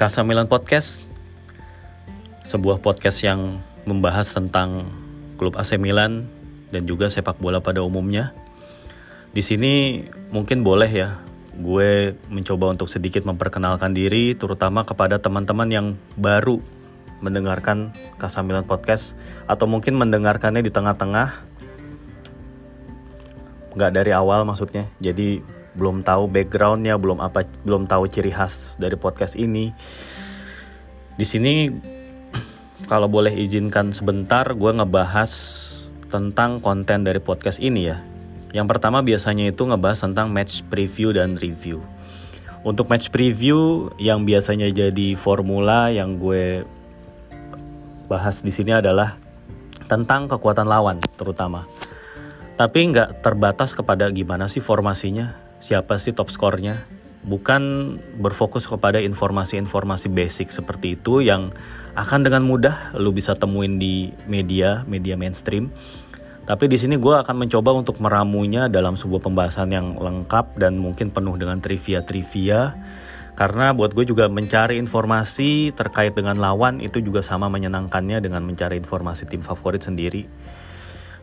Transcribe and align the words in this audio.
Casa 0.00 0.24
Milan 0.24 0.48
Podcast 0.48 1.04
sebuah 2.48 2.80
podcast 2.80 3.20
yang 3.20 3.60
membahas 3.84 4.32
tentang 4.32 4.88
klub 5.36 5.60
AC 5.60 5.76
Milan 5.76 6.24
dan 6.72 6.88
juga 6.88 7.12
sepak 7.12 7.36
bola 7.36 7.60
pada 7.60 7.84
umumnya. 7.84 8.32
Di 9.36 9.44
sini 9.44 10.00
mungkin 10.32 10.64
boleh 10.64 10.88
ya 10.88 11.20
gue 11.52 12.16
mencoba 12.32 12.72
untuk 12.72 12.88
sedikit 12.88 13.28
memperkenalkan 13.28 13.92
diri 13.92 14.32
terutama 14.32 14.88
kepada 14.88 15.20
teman-teman 15.20 15.68
yang 15.68 15.86
baru 16.16 16.64
mendengarkan 17.20 17.92
Casa 18.16 18.40
Milan 18.40 18.64
Podcast 18.64 19.12
atau 19.44 19.68
mungkin 19.68 20.00
mendengarkannya 20.00 20.64
di 20.64 20.72
tengah-tengah 20.72 21.44
nggak 23.76 23.92
dari 23.92 24.16
awal 24.16 24.48
maksudnya 24.48 24.88
jadi 24.96 25.59
belum 25.74 26.02
tahu 26.02 26.26
backgroundnya 26.26 26.98
belum 26.98 27.22
apa 27.22 27.46
belum 27.62 27.86
tahu 27.86 28.10
ciri 28.10 28.34
khas 28.34 28.78
dari 28.80 28.98
podcast 28.98 29.38
ini. 29.38 29.70
Di 31.14 31.26
sini 31.28 31.70
kalau 32.88 33.06
boleh 33.06 33.30
izinkan 33.36 33.94
sebentar 33.94 34.46
gue 34.50 34.72
ngebahas 34.72 35.30
tentang 36.10 36.58
konten 36.58 37.06
dari 37.06 37.22
podcast 37.22 37.62
ini 37.62 37.86
ya. 37.86 38.02
Yang 38.50 38.66
pertama 38.66 38.98
biasanya 38.98 39.54
itu 39.54 39.62
ngebahas 39.62 40.10
tentang 40.10 40.34
match 40.34 40.66
preview 40.66 41.14
dan 41.14 41.38
review. 41.38 41.78
Untuk 42.66 42.90
match 42.90 43.08
preview 43.14 43.88
yang 43.96 44.26
biasanya 44.26 44.68
jadi 44.74 45.14
formula 45.14 45.88
yang 45.94 46.18
gue 46.18 46.66
bahas 48.10 48.42
di 48.42 48.50
sini 48.50 48.74
adalah 48.74 49.14
tentang 49.86 50.26
kekuatan 50.26 50.66
lawan 50.66 50.98
terutama. 51.14 51.64
Tapi 52.58 52.92
nggak 52.92 53.24
terbatas 53.24 53.72
kepada 53.72 54.10
gimana 54.12 54.50
sih 54.50 54.60
formasinya, 54.60 55.32
siapa 55.60 56.00
sih 56.00 56.16
top 56.16 56.32
skornya. 56.32 56.88
Bukan 57.20 57.62
berfokus 58.16 58.64
kepada 58.64 58.96
informasi-informasi 58.96 60.08
basic 60.08 60.48
seperti 60.48 60.96
itu 60.96 61.20
yang 61.20 61.52
akan 61.92 62.24
dengan 62.24 62.40
mudah 62.40 62.96
lu 62.96 63.12
bisa 63.12 63.36
temuin 63.36 63.76
di 63.76 64.08
media, 64.24 64.88
media 64.88 65.20
mainstream. 65.20 65.68
Tapi 66.48 66.66
di 66.66 66.80
sini 66.80 66.96
gue 66.96 67.14
akan 67.14 67.46
mencoba 67.46 67.76
untuk 67.76 68.00
meramunya 68.00 68.66
dalam 68.72 68.96
sebuah 68.96 69.20
pembahasan 69.20 69.70
yang 69.70 70.00
lengkap 70.00 70.56
dan 70.56 70.80
mungkin 70.80 71.12
penuh 71.12 71.36
dengan 71.36 71.60
trivia-trivia. 71.60 72.74
Karena 73.36 73.72
buat 73.76 73.92
gue 73.92 74.08
juga 74.08 74.26
mencari 74.26 74.80
informasi 74.80 75.76
terkait 75.76 76.16
dengan 76.16 76.40
lawan 76.40 76.80
itu 76.80 77.04
juga 77.04 77.20
sama 77.20 77.52
menyenangkannya 77.52 78.20
dengan 78.20 78.42
mencari 78.44 78.80
informasi 78.80 79.28
tim 79.28 79.44
favorit 79.44 79.84
sendiri 79.84 80.24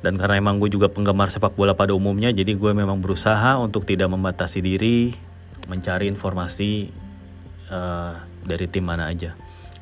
dan 0.07 0.15
karena 0.15 0.39
emang 0.39 0.63
gue 0.63 0.71
juga 0.71 0.87
penggemar 0.87 1.27
sepak 1.27 1.59
bola 1.59 1.75
pada 1.75 1.91
umumnya 1.91 2.31
jadi 2.31 2.55
gue 2.55 2.71
memang 2.71 3.03
berusaha 3.03 3.59
untuk 3.59 3.83
tidak 3.83 4.07
membatasi 4.07 4.63
diri 4.63 5.11
mencari 5.67 6.07
informasi 6.07 6.87
uh, 7.67 8.15
dari 8.47 8.71
tim 8.71 8.87
mana 8.87 9.11
aja 9.11 9.35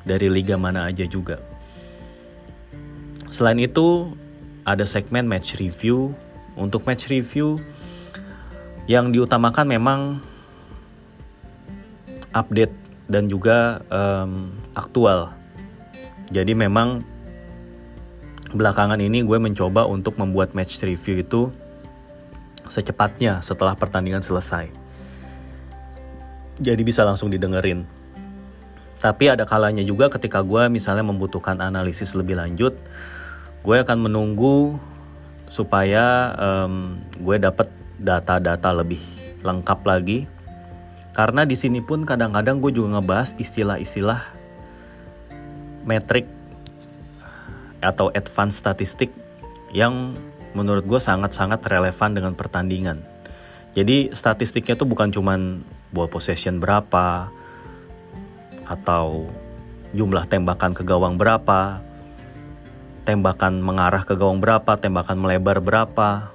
dari 0.06 0.30
liga 0.30 0.54
mana 0.54 0.86
aja 0.86 1.02
juga. 1.02 1.42
Selain 3.34 3.58
itu 3.58 4.14
ada 4.62 4.86
segmen 4.86 5.26
match 5.26 5.58
review. 5.58 6.14
Untuk 6.56 6.88
match 6.88 7.10
review 7.12 7.60
yang 8.88 9.12
diutamakan 9.12 9.66
memang 9.66 10.00
update 12.32 12.72
dan 13.10 13.28
juga 13.28 13.82
um, 13.92 14.54
aktual. 14.72 15.34
Jadi 16.32 16.56
memang 16.56 17.04
belakangan 18.54 19.00
ini 19.02 19.26
gue 19.26 19.38
mencoba 19.40 19.88
untuk 19.88 20.20
membuat 20.20 20.54
match 20.54 20.78
review 20.84 21.22
itu 21.24 21.50
secepatnya 22.66 23.42
setelah 23.42 23.74
pertandingan 23.74 24.22
selesai. 24.22 24.70
Jadi 26.58 26.82
bisa 26.82 27.02
langsung 27.04 27.30
didengerin. 27.30 27.84
Tapi 28.96 29.28
ada 29.28 29.44
kalanya 29.44 29.84
juga 29.84 30.08
ketika 30.08 30.40
gue 30.40 30.72
misalnya 30.72 31.04
membutuhkan 31.04 31.60
analisis 31.60 32.16
lebih 32.16 32.40
lanjut, 32.40 32.74
gue 33.60 33.76
akan 33.76 34.08
menunggu 34.08 34.80
supaya 35.52 36.32
um, 36.34 36.96
gue 37.20 37.36
dapat 37.38 37.68
data-data 38.00 38.72
lebih 38.72 39.00
lengkap 39.44 39.80
lagi. 39.84 40.18
Karena 41.12 41.48
di 41.48 41.56
sini 41.56 41.80
pun 41.80 42.04
kadang-kadang 42.04 42.60
gue 42.60 42.72
juga 42.72 42.98
ngebahas 42.98 43.36
istilah-istilah 43.40 44.20
metrik 45.86 46.28
atau 47.86 48.10
advance 48.10 48.58
statistik 48.58 49.14
yang 49.70 50.18
menurut 50.58 50.82
gue 50.82 50.98
sangat-sangat 50.98 51.62
relevan 51.70 52.10
dengan 52.16 52.34
pertandingan. 52.34 53.04
Jadi 53.76 54.10
statistiknya 54.16 54.74
tuh 54.74 54.88
bukan 54.88 55.12
cuman 55.12 55.60
ball 55.92 56.08
possession 56.10 56.58
berapa 56.58 57.28
atau 58.66 59.28
jumlah 59.94 60.26
tembakan 60.26 60.74
ke 60.74 60.82
gawang 60.82 61.20
berapa, 61.20 61.78
tembakan 63.06 63.62
mengarah 63.62 64.02
ke 64.02 64.18
gawang 64.18 64.42
berapa, 64.42 64.74
tembakan 64.80 65.20
melebar 65.22 65.62
berapa. 65.62 66.34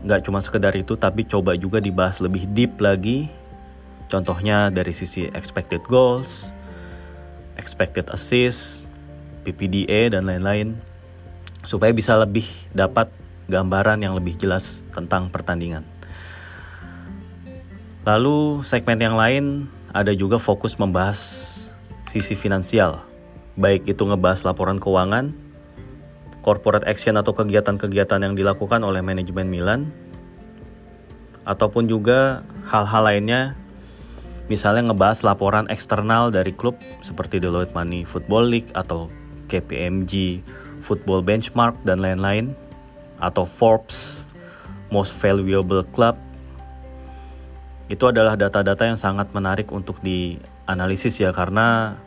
Gak 0.00 0.24
cuma 0.24 0.40
sekedar 0.40 0.72
itu, 0.74 0.96
tapi 0.96 1.28
coba 1.28 1.54
juga 1.54 1.78
dibahas 1.78 2.18
lebih 2.24 2.48
deep 2.50 2.80
lagi. 2.80 3.28
Contohnya 4.10 4.72
dari 4.72 4.90
sisi 4.90 5.28
expected 5.30 5.84
goals, 5.86 6.50
expected 7.60 8.08
assist, 8.10 8.88
PPDA 9.42 10.12
dan 10.12 10.28
lain-lain 10.28 10.76
supaya 11.64 11.92
bisa 11.92 12.16
lebih 12.16 12.46
dapat 12.72 13.12
gambaran 13.50 14.00
yang 14.00 14.14
lebih 14.14 14.38
jelas 14.38 14.80
tentang 14.94 15.28
pertandingan. 15.28 15.82
Lalu 18.06 18.64
segmen 18.64 18.96
yang 18.96 19.18
lain 19.18 19.68
ada 19.92 20.14
juga 20.16 20.40
fokus 20.40 20.78
membahas 20.78 21.18
sisi 22.08 22.32
finansial, 22.32 23.04
baik 23.60 23.86
itu 23.86 24.02
ngebahas 24.02 24.46
laporan 24.46 24.80
keuangan, 24.80 25.34
corporate 26.40 26.88
action 26.88 27.20
atau 27.20 27.36
kegiatan-kegiatan 27.36 28.24
yang 28.24 28.34
dilakukan 28.34 28.80
oleh 28.80 29.04
manajemen 29.04 29.46
Milan, 29.46 29.92
ataupun 31.44 31.90
juga 31.90 32.46
hal-hal 32.70 33.02
lainnya 33.04 33.58
misalnya 34.50 34.90
ngebahas 34.90 35.22
laporan 35.22 35.66
eksternal 35.70 36.34
dari 36.34 36.50
klub 36.50 36.74
seperti 37.06 37.38
Deloitte 37.38 37.76
Money 37.76 38.02
Football 38.02 38.50
League 38.50 38.70
atau 38.74 39.06
KPMG, 39.50 40.46
Football 40.86 41.26
Benchmark, 41.26 41.74
dan 41.82 41.98
lain-lain, 41.98 42.54
atau 43.18 43.42
Forbes 43.42 44.30
Most 44.94 45.18
Valuable 45.18 45.82
Club, 45.90 46.14
itu 47.90 48.06
adalah 48.06 48.38
data-data 48.38 48.86
yang 48.86 48.94
sangat 48.94 49.34
menarik 49.34 49.74
untuk 49.74 49.98
dianalisis 49.98 51.18
ya 51.18 51.34
karena 51.34 51.98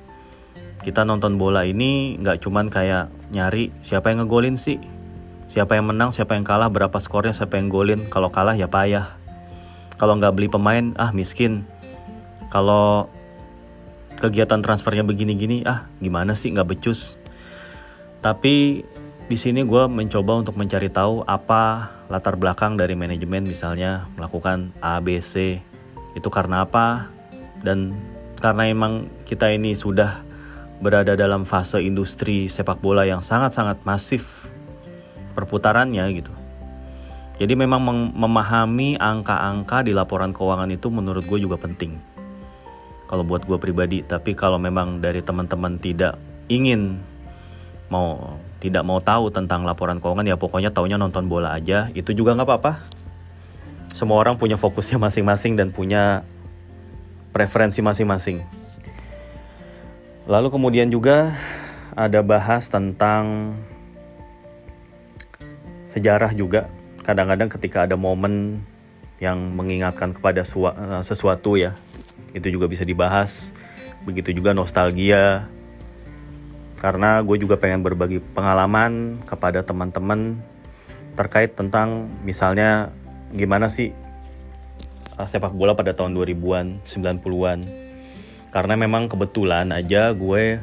kita 0.80 1.04
nonton 1.04 1.36
bola 1.36 1.68
ini 1.68 2.16
nggak 2.20 2.40
cuman 2.40 2.72
kayak 2.72 3.12
nyari 3.36 3.72
siapa 3.84 4.12
yang 4.12 4.24
ngegolin 4.24 4.56
sih, 4.56 4.80
siapa 5.52 5.76
yang 5.76 5.92
menang, 5.92 6.16
siapa 6.16 6.36
yang 6.40 6.48
kalah, 6.48 6.72
berapa 6.72 6.96
skornya, 7.00 7.36
siapa 7.36 7.60
yang 7.60 7.68
golin. 7.68 8.08
Kalau 8.08 8.32
kalah 8.32 8.56
ya 8.56 8.68
payah. 8.68 9.16
Kalau 10.00 10.20
nggak 10.20 10.36
beli 10.36 10.48
pemain, 10.52 10.92
ah 11.00 11.12
miskin. 11.16 11.64
Kalau 12.52 13.08
kegiatan 14.20 14.60
transfernya 14.60 15.08
begini-gini, 15.08 15.64
ah 15.68 15.88
gimana 16.04 16.36
sih 16.36 16.52
nggak 16.52 16.76
becus. 16.76 17.16
Tapi 18.24 18.88
di 19.28 19.36
sini 19.36 19.68
gue 19.68 19.84
mencoba 19.92 20.40
untuk 20.40 20.56
mencari 20.56 20.88
tahu 20.88 21.28
apa 21.28 21.92
latar 22.08 22.40
belakang 22.40 22.80
dari 22.80 22.96
manajemen 22.96 23.44
misalnya 23.44 24.08
melakukan 24.16 24.72
A, 24.80 25.04
B, 25.04 25.20
C 25.20 25.60
itu 26.16 26.30
karena 26.32 26.64
apa 26.64 27.12
dan 27.68 27.92
karena 28.40 28.72
emang 28.72 29.12
kita 29.28 29.52
ini 29.52 29.76
sudah 29.76 30.24
berada 30.80 31.20
dalam 31.20 31.44
fase 31.44 31.84
industri 31.84 32.48
sepak 32.48 32.80
bola 32.80 33.04
yang 33.04 33.20
sangat-sangat 33.20 33.84
masif 33.84 34.48
perputarannya 35.36 36.04
gitu. 36.16 36.32
Jadi 37.40 37.60
memang 37.60 37.82
memahami 38.14 38.96
angka-angka 39.00 39.84
di 39.84 39.92
laporan 39.92 40.32
keuangan 40.32 40.70
itu 40.72 40.88
menurut 40.88 41.28
gue 41.28 41.40
juga 41.44 41.60
penting. 41.60 41.98
Kalau 43.10 43.26
buat 43.26 43.44
gue 43.44 43.58
pribadi, 43.58 44.00
tapi 44.06 44.32
kalau 44.38 44.62
memang 44.62 45.02
dari 45.02 45.20
teman-teman 45.20 45.76
tidak 45.82 46.16
ingin 46.48 47.02
mau 47.94 48.42
tidak 48.58 48.82
mau 48.82 48.98
tahu 48.98 49.30
tentang 49.30 49.62
laporan 49.62 50.02
keuangan 50.02 50.26
ya 50.26 50.34
pokoknya 50.34 50.74
taunya 50.74 50.98
nonton 50.98 51.30
bola 51.30 51.54
aja. 51.54 51.94
Itu 51.94 52.18
juga 52.18 52.34
nggak 52.34 52.50
apa-apa. 52.50 52.74
Semua 53.94 54.18
orang 54.18 54.42
punya 54.42 54.58
fokusnya 54.58 54.98
masing-masing 54.98 55.54
dan 55.54 55.70
punya 55.70 56.26
preferensi 57.30 57.86
masing-masing. 57.86 58.42
Lalu 60.26 60.48
kemudian 60.50 60.90
juga 60.90 61.38
ada 61.94 62.26
bahas 62.26 62.66
tentang 62.66 63.54
sejarah 65.86 66.34
juga. 66.34 66.72
Kadang-kadang 67.06 67.54
ketika 67.54 67.86
ada 67.86 67.94
momen 67.94 68.66
yang 69.22 69.38
mengingatkan 69.54 70.16
kepada 70.16 70.42
eh, 70.42 71.02
sesuatu 71.06 71.60
ya 71.60 71.78
itu 72.34 72.50
juga 72.50 72.66
bisa 72.66 72.82
dibahas. 72.82 73.54
Begitu 74.04 74.34
juga 74.34 74.52
nostalgia 74.52 75.46
karena 76.84 77.24
gue 77.24 77.40
juga 77.40 77.56
pengen 77.56 77.80
berbagi 77.80 78.20
pengalaman 78.20 79.24
kepada 79.24 79.64
teman-teman 79.64 80.44
terkait 81.16 81.56
tentang 81.56 82.12
misalnya 82.28 82.92
gimana 83.32 83.72
sih 83.72 83.96
uh, 85.16 85.24
sepak 85.24 85.56
bola 85.56 85.80
pada 85.80 85.96
tahun 85.96 86.12
2000-an, 86.12 86.84
90-an. 86.84 87.60
karena 88.52 88.76
memang 88.76 89.08
kebetulan 89.08 89.72
aja 89.72 90.12
gue 90.12 90.60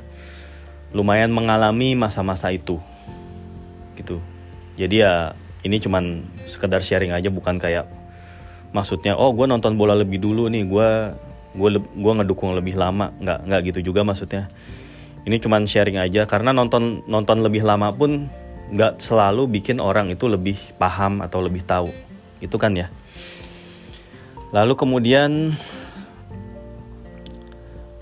lumayan 0.93 1.32
mengalami 1.32 1.96
masa-masa 1.96 2.52
itu 2.52 2.76
gitu. 3.96 4.20
Jadi 4.76 5.00
ya 5.00 5.32
ini 5.64 5.81
cuman 5.81 6.23
sekedar 6.46 6.84
sharing 6.84 7.16
aja 7.16 7.32
bukan 7.32 7.56
kayak 7.56 7.88
maksudnya 8.76 9.16
oh 9.16 9.32
gue 9.32 9.49
nonton 9.49 9.75
bola 9.75 9.96
lebih 9.96 10.20
dulu 10.20 10.52
nih 10.52 10.69
gue 10.69 10.90
gue 11.56 11.69
gue 11.81 12.12
ngedukung 12.12 12.52
lebih 12.52 12.76
lama. 12.76 13.11
Nggak 13.19 13.38
nggak 13.49 13.61
gitu 13.73 13.81
juga 13.90 14.05
maksudnya 14.05 14.52
ini 15.28 15.37
cuman 15.37 15.69
sharing 15.69 16.00
aja 16.00 16.25
karena 16.25 16.56
nonton 16.56 17.05
nonton 17.05 17.44
lebih 17.44 17.61
lama 17.61 17.93
pun 17.93 18.32
nggak 18.70 19.02
selalu 19.02 19.50
bikin 19.50 19.82
orang 19.82 20.08
itu 20.14 20.31
lebih 20.31 20.56
paham 20.78 21.20
atau 21.20 21.43
lebih 21.43 21.67
tahu. 21.67 21.90
Itu 22.38 22.56
kan 22.56 22.72
ya? 22.78 22.88
Lalu 24.55 24.75
kemudian 24.78 25.52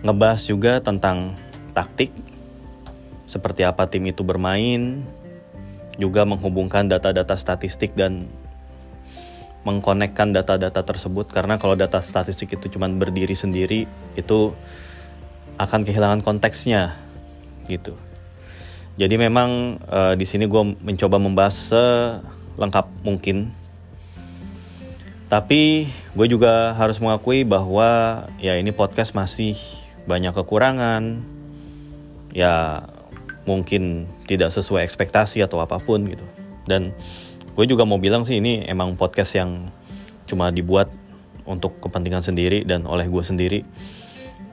ngebahas 0.05 0.43
juga 0.45 0.79
tentang 0.79 1.35
taktik. 1.73 2.13
Seperti 3.29 3.65
apa 3.65 3.89
tim 3.89 4.05
itu 4.07 4.23
bermain. 4.23 5.03
Juga 5.99 6.23
menghubungkan 6.23 6.87
data-data 6.87 7.35
statistik 7.35 7.99
dan 7.99 8.31
mengkonekkan 9.67 10.31
data-data 10.31 10.87
tersebut. 10.87 11.27
Karena 11.33 11.59
kalau 11.59 11.75
data 11.75 11.99
statistik 11.99 12.55
itu 12.55 12.71
cuma 12.71 12.87
berdiri 12.87 13.35
sendiri 13.35 13.91
itu 14.15 14.55
akan 15.59 15.83
kehilangan 15.83 16.23
konteksnya 16.23 17.08
gitu. 17.69 17.95
Jadi 18.99 19.15
memang 19.15 19.79
uh, 19.87 20.19
di 20.19 20.27
sini 20.27 20.51
gue 20.51 20.75
mencoba 20.83 21.23
membahas 21.23 21.71
selengkap 21.71 22.91
mungkin. 23.07 23.55
Tapi 25.31 25.87
gue 26.17 26.27
juga 26.27 26.75
harus 26.75 26.99
mengakui 26.99 27.47
bahwa 27.47 28.25
ya 28.43 28.59
ini 28.59 28.75
podcast 28.75 29.15
masih 29.15 29.55
banyak 30.09 30.35
kekurangan. 30.35 31.23
Ya 32.35 32.89
mungkin 33.47 34.11
tidak 34.27 34.51
sesuai 34.51 34.83
ekspektasi 34.83 35.47
atau 35.47 35.63
apa 35.63 35.79
pun 35.79 36.03
gitu. 36.11 36.27
Dan 36.67 36.91
gue 37.55 37.65
juga 37.71 37.87
mau 37.87 38.03
bilang 38.03 38.27
sih 38.27 38.43
ini 38.43 38.67
emang 38.67 38.99
podcast 38.99 39.39
yang 39.39 39.71
cuma 40.27 40.51
dibuat 40.51 40.91
untuk 41.49 41.81
kepentingan 41.81 42.21
sendiri 42.21 42.67
dan 42.67 42.85
oleh 42.85 43.09
gue 43.09 43.25
sendiri 43.25 43.65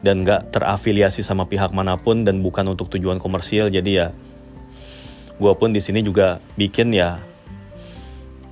dan 0.05 0.21
gak 0.21 0.53
terafiliasi 0.53 1.25
sama 1.25 1.49
pihak 1.49 1.73
mana 1.73 1.97
pun 1.97 2.21
dan 2.21 2.45
bukan 2.45 2.77
untuk 2.77 2.93
tujuan 2.93 3.17
komersial. 3.17 3.73
Jadi 3.73 3.91
ya 3.97 4.13
gue 5.41 5.53
pun 5.57 5.73
di 5.73 5.81
sini 5.81 6.05
juga 6.05 6.37
bikin 6.53 6.93
ya 6.93 7.17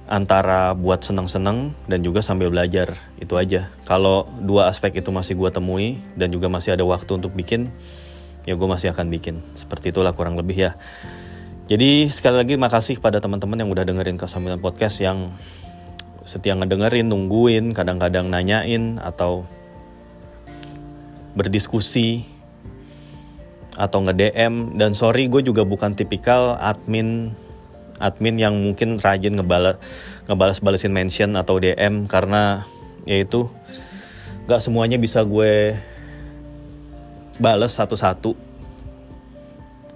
antara 0.09 0.73
buat 0.73 1.05
seneng-seneng 1.05 1.77
dan 1.85 1.99
juga 2.01 2.25
sambil 2.25 2.49
belajar. 2.49 2.97
Itu 3.21 3.37
aja. 3.37 3.69
Kalau 3.85 4.25
dua 4.41 4.73
aspek 4.73 4.97
itu 4.97 5.13
masih 5.13 5.37
gue 5.37 5.49
temui 5.53 6.01
dan 6.17 6.33
juga 6.33 6.49
masih 6.49 6.73
ada 6.73 6.81
waktu 6.83 7.21
untuk 7.21 7.37
bikin 7.37 7.69
ya 8.49 8.57
gue 8.57 8.67
masih 8.67 8.89
akan 8.89 9.13
bikin. 9.13 9.45
Seperti 9.53 9.93
itulah 9.93 10.11
kurang 10.17 10.33
lebih 10.33 10.57
ya. 10.57 10.71
Jadi 11.69 12.11
sekali 12.11 12.43
lagi 12.43 12.59
makasih 12.59 12.99
kepada 12.99 13.23
teman-teman 13.23 13.63
yang 13.63 13.71
udah 13.71 13.87
dengerin 13.87 14.19
Kesambilan 14.19 14.59
Podcast 14.59 14.99
yang 14.99 15.31
setia 16.27 16.55
ngedengerin, 16.55 17.07
nungguin, 17.07 17.71
kadang-kadang 17.71 18.27
nanyain 18.27 18.99
atau 18.99 19.47
berdiskusi 21.33 22.25
atau 23.73 24.05
nge-DM 24.05 24.77
dan 24.77 24.93
sorry 24.93 25.25
gue 25.25 25.41
juga 25.41 25.65
bukan 25.65 25.97
tipikal 25.97 26.53
admin 26.61 27.33
admin 27.97 28.37
yang 28.37 28.53
mungkin 28.53 29.01
rajin 29.01 29.33
ngebalas 29.33 29.81
ngebalas 30.29 30.61
balesin 30.61 30.93
mention 30.93 31.33
atau 31.33 31.57
DM 31.57 32.05
karena 32.05 32.69
yaitu 33.09 33.49
gak 34.45 34.59
semuanya 34.59 34.99
bisa 34.99 35.23
gue 35.23 35.75
bales 37.41 37.73
satu-satu. 37.73 38.35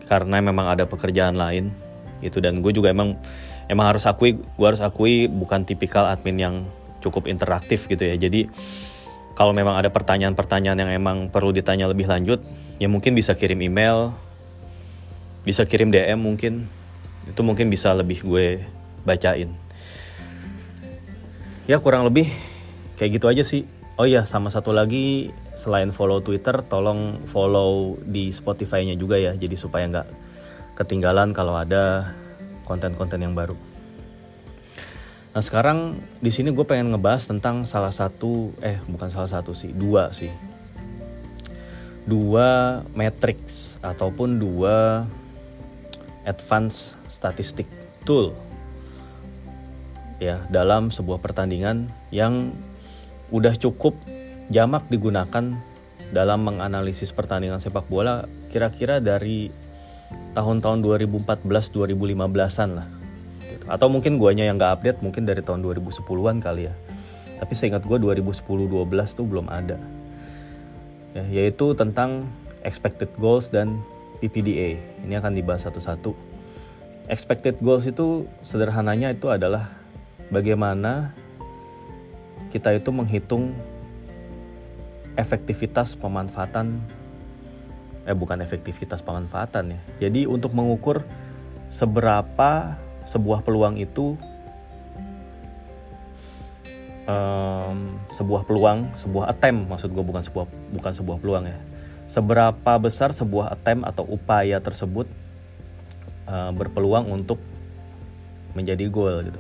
Karena 0.08 0.40
memang 0.40 0.72
ada 0.72 0.88
pekerjaan 0.88 1.36
lain 1.36 1.76
gitu. 2.24 2.40
Dan 2.40 2.64
gue 2.64 2.72
juga 2.72 2.96
emang 2.96 3.20
emang 3.68 3.92
harus 3.92 4.08
akui 4.08 4.40
gue 4.40 4.68
harus 4.68 4.80
akui 4.80 5.28
bukan 5.28 5.68
tipikal 5.68 6.08
admin 6.08 6.38
yang 6.40 6.56
cukup 7.04 7.28
interaktif 7.28 7.92
gitu 7.92 8.08
ya. 8.08 8.16
Jadi 8.16 8.48
kalau 9.38 9.54
memang 9.54 9.78
ada 9.78 9.94
pertanyaan-pertanyaan 9.94 10.82
yang 10.82 10.92
emang 10.92 11.30
perlu 11.30 11.54
ditanya 11.54 11.86
lebih 11.86 12.10
lanjut 12.10 12.42
ya 12.82 12.90
mungkin 12.90 13.14
bisa 13.14 13.38
kirim 13.38 13.62
email 13.62 14.18
bisa 15.48 15.64
kirim 15.64 15.88
DM 15.88 16.20
mungkin. 16.20 16.68
Itu 17.24 17.40
mungkin 17.40 17.72
bisa 17.72 17.96
lebih 17.96 18.20
gue 18.28 18.68
bacain. 19.08 19.56
Ya 21.72 21.80
kurang 21.80 22.04
lebih 22.04 22.28
kayak 23.00 23.16
gitu 23.16 23.32
aja 23.32 23.48
sih. 23.48 23.64
Oh 23.96 24.04
iya 24.04 24.28
sama 24.28 24.52
satu 24.52 24.76
lagi 24.76 25.32
selain 25.56 25.96
follow 25.96 26.20
Twitter, 26.20 26.60
tolong 26.68 27.24
follow 27.32 27.96
di 28.04 28.30
Spotify-nya 28.30 28.94
juga 28.94 29.18
ya, 29.18 29.34
jadi 29.34 29.58
supaya 29.58 29.90
nggak 29.90 30.08
ketinggalan 30.78 31.34
kalau 31.34 31.58
ada 31.58 32.14
konten-konten 32.68 33.24
yang 33.26 33.34
baru. 33.34 33.58
Nah 35.36 35.44
sekarang 35.44 36.00
di 36.24 36.32
sini 36.34 36.50
gue 36.54 36.66
pengen 36.66 36.96
ngebahas 36.96 37.30
tentang 37.30 37.68
salah 37.68 37.92
satu, 37.94 38.56
eh 38.64 38.80
bukan 38.88 39.10
salah 39.12 39.30
satu 39.30 39.52
sih, 39.54 39.70
dua 39.70 40.10
sih, 40.16 40.32
dua 42.08 42.82
matrix 42.96 43.76
ataupun 43.84 44.40
dua 44.40 45.04
advance 46.24 46.96
statistic 47.12 47.68
tool 48.08 48.32
ya 50.18 50.44
dalam 50.50 50.90
sebuah 50.90 51.22
pertandingan 51.22 51.92
yang 52.10 52.56
udah 53.30 53.54
cukup 53.60 53.94
jamak 54.48 54.88
digunakan 54.88 55.60
dalam 56.16 56.40
menganalisis 56.48 57.12
pertandingan 57.12 57.60
sepak 57.60 57.86
bola 57.92 58.24
kira-kira 58.50 59.04
dari 59.04 59.52
tahun-tahun 60.32 60.80
2014-2015an 61.44 62.70
lah 62.72 62.88
gitu. 63.58 63.66
atau 63.68 63.88
mungkin 63.90 64.22
guanya 64.22 64.46
yang 64.46 64.62
gak 64.62 64.82
update 64.82 65.00
mungkin 65.02 65.26
dari 65.26 65.42
tahun 65.42 65.66
2010-an 65.66 66.38
kali 66.40 66.70
ya 66.70 66.74
tapi 67.38 67.54
seingat 67.54 67.86
gue 67.86 67.98
2010-12 67.98 69.18
tuh 69.18 69.26
belum 69.26 69.50
ada 69.50 69.78
ya, 71.14 71.24
yaitu 71.30 71.74
tentang 71.74 72.30
expected 72.62 73.10
goals 73.18 73.50
dan 73.50 73.82
PPDA 74.22 74.78
ini 75.06 75.14
akan 75.18 75.34
dibahas 75.34 75.66
satu-satu 75.66 76.14
expected 77.08 77.58
goals 77.62 77.86
itu 77.88 78.26
sederhananya 78.44 79.14
itu 79.14 79.30
adalah 79.30 79.72
bagaimana 80.30 81.14
kita 82.52 82.76
itu 82.76 82.90
menghitung 82.92 83.56
efektivitas 85.18 85.98
pemanfaatan 85.98 86.80
eh 88.08 88.16
bukan 88.16 88.40
efektivitas 88.40 89.04
pemanfaatan 89.04 89.76
ya. 89.76 89.80
Jadi 90.08 90.24
untuk 90.24 90.56
mengukur 90.56 91.04
seberapa 91.68 92.80
sebuah 93.08 93.42
peluang 93.42 93.80
itu 93.80 94.20
um, 97.08 97.98
sebuah 98.14 98.44
peluang, 98.44 98.94
sebuah 99.00 99.32
attempt 99.32 99.72
maksud 99.72 99.90
gue 99.96 100.04
bukan 100.04 100.22
sebuah 100.22 100.46
bukan 100.76 100.92
sebuah 100.92 101.18
peluang 101.24 101.46
ya. 101.48 101.58
Seberapa 102.08 102.74
besar 102.80 103.12
sebuah 103.16 103.52
attempt 103.52 103.88
atau 103.88 104.04
upaya 104.08 104.60
tersebut 104.60 105.08
uh, 106.28 106.52
berpeluang 106.52 107.08
untuk 107.08 107.40
menjadi 108.56 108.88
gol 108.92 109.24
gitu. 109.28 109.40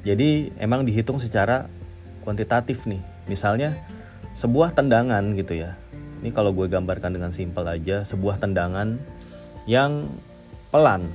Jadi 0.00 0.52
emang 0.56 0.84
dihitung 0.84 1.20
secara 1.20 1.68
kuantitatif 2.24 2.88
nih. 2.88 3.00
Misalnya 3.28 3.76
sebuah 4.36 4.72
tendangan 4.72 5.36
gitu 5.36 5.56
ya. 5.56 5.76
Ini 6.20 6.32
kalau 6.36 6.52
gue 6.52 6.68
gambarkan 6.68 7.16
dengan 7.16 7.32
simpel 7.32 7.64
aja, 7.64 8.04
sebuah 8.04 8.40
tendangan 8.40 9.00
yang 9.64 10.08
pelan 10.68 11.08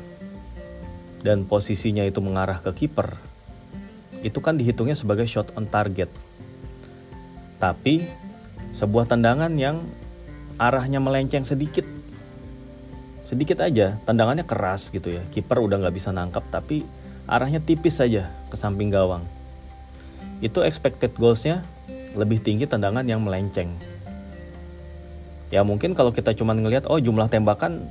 dan 1.21 1.45
posisinya 1.45 2.03
itu 2.03 2.19
mengarah 2.19 2.59
ke 2.59 2.71
kiper. 2.73 3.15
Itu 4.25 4.41
kan 4.41 4.57
dihitungnya 4.57 4.97
sebagai 4.97 5.29
shot 5.29 5.53
on 5.53 5.69
target. 5.69 6.09
Tapi 7.61 8.09
sebuah 8.75 9.07
tendangan 9.07 9.53
yang 9.55 9.85
arahnya 10.59 10.99
melenceng 10.99 11.47
sedikit. 11.47 11.85
Sedikit 13.25 13.63
aja, 13.63 13.97
tendangannya 14.05 14.45
keras 14.45 14.93
gitu 14.93 15.09
ya. 15.13 15.23
Kiper 15.31 15.57
udah 15.61 15.81
nggak 15.81 15.95
bisa 15.95 16.13
nangkap 16.13 16.45
tapi 16.51 16.85
arahnya 17.25 17.61
tipis 17.61 17.97
saja 17.97 18.29
ke 18.49 18.55
samping 18.57 18.93
gawang. 18.93 19.25
Itu 20.43 20.61
expected 20.61 21.17
goalsnya 21.17 21.65
lebih 22.15 22.41
tinggi 22.41 22.69
tendangan 22.69 23.03
yang 23.05 23.21
melenceng. 23.25 23.73
Ya 25.53 25.61
mungkin 25.61 25.93
kalau 25.93 26.09
kita 26.09 26.33
cuma 26.33 26.57
ngelihat 26.57 26.89
oh 26.89 26.97
jumlah 26.97 27.29
tembakan 27.29 27.85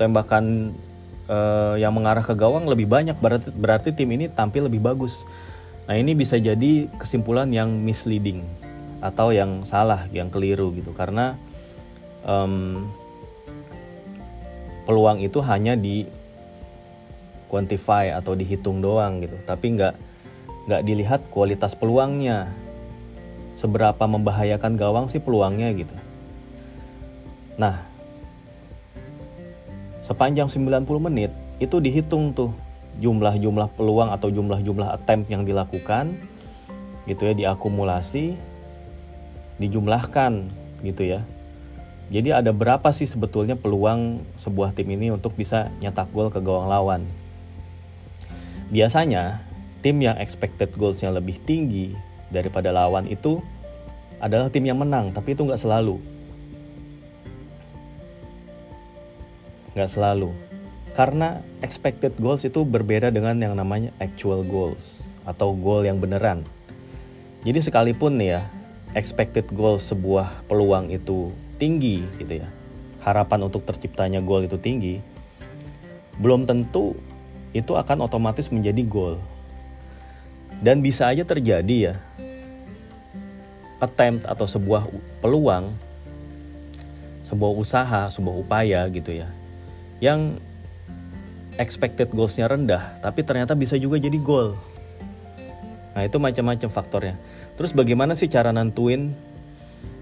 tembakan 0.00 0.72
uh, 1.32 1.74
yang 1.80 1.96
mengarah 1.96 2.20
ke 2.20 2.36
gawang 2.36 2.68
lebih 2.68 2.84
banyak 2.84 3.16
berarti 3.16 3.48
berarti 3.48 3.88
tim 3.96 4.12
ini 4.12 4.28
tampil 4.28 4.68
lebih 4.68 4.84
bagus. 4.84 5.24
Nah, 5.88 5.96
ini 5.98 6.12
bisa 6.12 6.36
jadi 6.38 6.86
kesimpulan 7.00 7.48
yang 7.50 7.72
misleading 7.72 8.44
atau 9.02 9.34
yang 9.34 9.66
salah, 9.66 10.06
yang 10.14 10.30
keliru 10.30 10.70
gitu 10.76 10.94
karena 10.94 11.34
um, 12.22 12.86
peluang 14.86 15.18
itu 15.24 15.42
hanya 15.42 15.74
di 15.74 16.06
quantify 17.50 18.14
atau 18.14 18.38
dihitung 18.38 18.78
doang 18.78 19.20
gitu, 19.20 19.34
tapi 19.42 19.74
nggak 19.74 19.94
nggak 20.70 20.82
dilihat 20.86 21.20
kualitas 21.34 21.74
peluangnya 21.74 22.46
seberapa 23.58 24.06
membahayakan 24.06 24.78
gawang 24.78 25.06
sih 25.10 25.18
peluangnya 25.18 25.74
gitu. 25.74 25.94
Nah, 27.58 27.91
sepanjang 30.02 30.50
90 30.50 30.86
menit 30.98 31.30
itu 31.62 31.78
dihitung 31.78 32.34
tuh 32.34 32.50
jumlah-jumlah 32.98 33.72
peluang 33.78 34.10
atau 34.12 34.28
jumlah-jumlah 34.28 34.92
attempt 34.92 35.30
yang 35.32 35.46
dilakukan 35.46 36.12
gitu 37.08 37.30
ya 37.30 37.34
diakumulasi 37.34 38.36
dijumlahkan 39.62 40.50
gitu 40.82 41.16
ya. 41.16 41.20
Jadi 42.12 42.28
ada 42.34 42.52
berapa 42.52 42.92
sih 42.92 43.08
sebetulnya 43.08 43.56
peluang 43.56 44.20
sebuah 44.36 44.76
tim 44.76 44.90
ini 44.92 45.08
untuk 45.14 45.32
bisa 45.32 45.72
nyetak 45.80 46.12
gol 46.12 46.28
ke 46.28 46.42
gawang 46.44 46.68
lawan? 46.68 47.02
Biasanya 48.68 49.40
tim 49.80 49.96
yang 50.02 50.20
expected 50.20 50.74
goalsnya 50.76 51.08
lebih 51.14 51.40
tinggi 51.42 51.96
daripada 52.28 52.68
lawan 52.74 53.08
itu 53.08 53.40
adalah 54.22 54.48
tim 54.48 54.62
yang 54.62 54.78
menang 54.78 55.10
tapi 55.10 55.34
itu 55.34 55.42
nggak 55.42 55.58
selalu 55.58 55.98
nggak 59.74 59.90
selalu. 59.90 60.32
Karena 60.92 61.40
expected 61.64 62.16
goals 62.20 62.44
itu 62.44 62.64
berbeda 62.64 63.08
dengan 63.08 63.40
yang 63.40 63.56
namanya 63.56 63.92
actual 63.96 64.44
goals 64.44 65.00
atau 65.24 65.56
goal 65.56 65.88
yang 65.88 65.96
beneran. 65.96 66.44
Jadi 67.42 67.58
sekalipun 67.64 68.20
nih 68.20 68.38
ya 68.38 68.42
expected 68.92 69.48
goals 69.52 69.88
sebuah 69.88 70.44
peluang 70.48 70.92
itu 70.92 71.32
tinggi 71.56 72.04
gitu 72.20 72.44
ya 72.44 72.48
harapan 73.02 73.48
untuk 73.48 73.64
terciptanya 73.64 74.20
gol 74.20 74.44
itu 74.44 74.60
tinggi 74.60 75.00
belum 76.20 76.44
tentu 76.44 76.92
itu 77.56 77.72
akan 77.72 78.04
otomatis 78.04 78.52
menjadi 78.52 78.84
gol 78.84 79.16
dan 80.60 80.84
bisa 80.84 81.08
aja 81.08 81.24
terjadi 81.24 81.76
ya 81.92 81.94
attempt 83.80 84.28
atau 84.28 84.46
sebuah 84.46 84.86
peluang 85.24 85.72
sebuah 87.26 87.52
usaha 87.56 88.02
sebuah 88.12 88.36
upaya 88.44 88.84
gitu 88.92 89.24
ya 89.24 89.28
yang 90.02 90.42
expected 91.62 92.10
goalsnya 92.10 92.50
rendah, 92.50 92.98
tapi 92.98 93.22
ternyata 93.22 93.54
bisa 93.54 93.78
juga 93.78 94.02
jadi 94.02 94.18
goal. 94.18 94.58
Nah 95.94 96.02
itu 96.02 96.18
macam-macam 96.18 96.68
faktornya. 96.74 97.14
Terus 97.54 97.70
bagaimana 97.70 98.18
sih 98.18 98.26
cara 98.26 98.50
nentuin, 98.50 99.14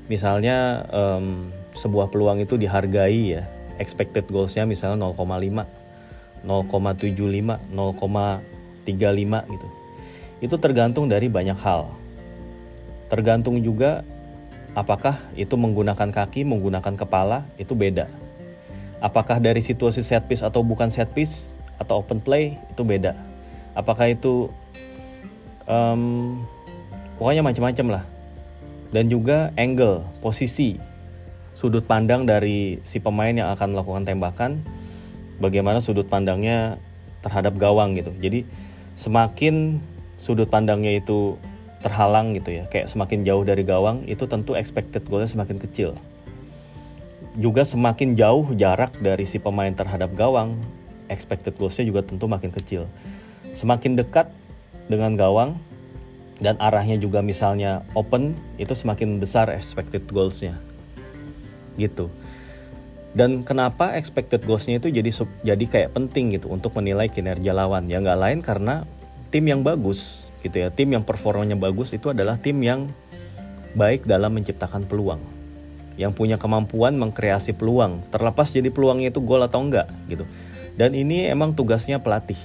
misalnya 0.09 0.89
um, 0.89 1.53
sebuah 1.77 2.09
peluang 2.09 2.41
itu 2.41 2.57
dihargai 2.57 3.37
ya, 3.37 3.45
expected 3.77 4.25
goalsnya 4.33 4.65
misalnya 4.65 5.05
0,5, 5.05 5.69
0,75, 6.49 7.61
0,35 7.69 9.53
gitu. 9.53 9.69
Itu 10.41 10.57
tergantung 10.57 11.13
dari 11.13 11.29
banyak 11.29 11.61
hal. 11.61 11.93
Tergantung 13.13 13.61
juga 13.61 14.01
apakah 14.73 15.21
itu 15.37 15.61
menggunakan 15.61 16.09
kaki, 16.09 16.49
menggunakan 16.49 16.97
kepala, 16.97 17.45
itu 17.61 17.77
beda 17.77 18.30
Apakah 19.01 19.41
dari 19.41 19.65
situasi 19.65 20.05
set 20.05 20.29
piece 20.29 20.45
atau 20.45 20.61
bukan 20.61 20.93
set 20.93 21.09
piece 21.17 21.57
atau 21.81 22.05
open 22.05 22.21
play 22.21 22.61
itu 22.69 22.85
beda. 22.85 23.17
Apakah 23.73 24.13
itu 24.13 24.53
um, 25.65 26.37
pokoknya 27.17 27.41
macam-macam 27.41 27.87
lah. 28.01 28.05
Dan 28.93 29.09
juga 29.09 29.55
angle, 29.57 30.05
posisi, 30.21 30.77
sudut 31.57 31.87
pandang 31.87 32.29
dari 32.29 32.83
si 32.85 33.01
pemain 33.01 33.31
yang 33.31 33.49
akan 33.55 33.73
melakukan 33.73 34.03
tembakan, 34.03 34.61
bagaimana 35.39 35.79
sudut 35.79 36.11
pandangnya 36.11 36.77
terhadap 37.23 37.55
gawang 37.55 37.95
gitu. 37.95 38.11
Jadi 38.19 38.45
semakin 38.99 39.79
sudut 40.19 40.51
pandangnya 40.51 40.99
itu 40.99 41.39
terhalang 41.81 42.35
gitu 42.35 42.61
ya, 42.61 42.65
kayak 42.67 42.91
semakin 42.91 43.23
jauh 43.23 43.47
dari 43.47 43.63
gawang, 43.63 44.05
itu 44.11 44.27
tentu 44.27 44.59
expected 44.59 45.07
goalnya 45.07 45.31
semakin 45.31 45.57
kecil 45.63 45.97
juga 47.39 47.63
semakin 47.63 48.19
jauh 48.19 48.51
jarak 48.59 48.99
dari 48.99 49.23
si 49.23 49.39
pemain 49.39 49.71
terhadap 49.71 50.11
gawang, 50.19 50.59
expected 51.07 51.55
goalsnya 51.55 51.87
juga 51.87 52.03
tentu 52.03 52.27
makin 52.27 52.51
kecil. 52.51 52.91
Semakin 53.55 53.95
dekat 53.95 54.31
dengan 54.91 55.15
gawang 55.15 55.55
dan 56.43 56.59
arahnya 56.59 56.99
juga 56.99 57.23
misalnya 57.23 57.87
open, 57.95 58.35
itu 58.59 58.75
semakin 58.75 59.23
besar 59.23 59.53
expected 59.53 60.07
goalsnya. 60.11 60.59
Gitu. 61.79 62.11
Dan 63.11 63.43
kenapa 63.43 63.95
expected 63.99 64.43
goalsnya 64.47 64.79
itu 64.79 64.91
jadi 64.91 65.11
jadi 65.43 65.65
kayak 65.67 65.91
penting 65.95 66.35
gitu 66.35 66.51
untuk 66.51 66.75
menilai 66.79 67.11
kinerja 67.11 67.51
lawan? 67.55 67.87
Ya 67.91 67.99
nggak 67.99 68.21
lain 68.23 68.39
karena 68.43 68.87
tim 69.31 69.47
yang 69.47 69.63
bagus 69.63 70.27
gitu 70.43 70.67
ya, 70.67 70.69
tim 70.73 70.89
yang 70.91 71.05
performanya 71.05 71.55
bagus 71.59 71.93
itu 71.95 72.11
adalah 72.11 72.39
tim 72.39 72.59
yang 72.63 72.91
baik 73.75 74.07
dalam 74.07 74.35
menciptakan 74.35 74.87
peluang 74.87 75.40
yang 76.01 76.17
punya 76.17 76.41
kemampuan 76.41 76.97
mengkreasi 76.97 77.53
peluang 77.53 78.01
terlepas 78.09 78.49
jadi 78.49 78.73
peluangnya 78.73 79.13
itu 79.13 79.21
gol 79.21 79.45
atau 79.45 79.61
enggak 79.61 79.85
gitu. 80.09 80.25
Dan 80.81 80.97
ini 80.97 81.29
emang 81.29 81.53
tugasnya 81.53 82.01
pelatih. 82.01 82.41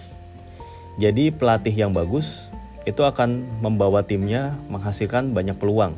Jadi 1.00 1.32
pelatih 1.32 1.72
yang 1.72 1.96
bagus 1.96 2.52
itu 2.84 3.00
akan 3.00 3.64
membawa 3.64 4.04
timnya 4.04 4.60
menghasilkan 4.68 5.32
banyak 5.32 5.56
peluang. 5.56 5.96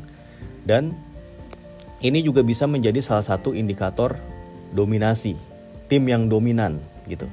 Dan 0.69 0.93
ini 1.97 2.21
juga 2.21 2.45
bisa 2.45 2.69
menjadi 2.69 3.01
salah 3.01 3.25
satu 3.25 3.57
indikator 3.57 4.21
dominasi 4.69 5.33
tim 5.89 6.05
yang 6.05 6.29
dominan 6.29 6.77
gitu. 7.09 7.25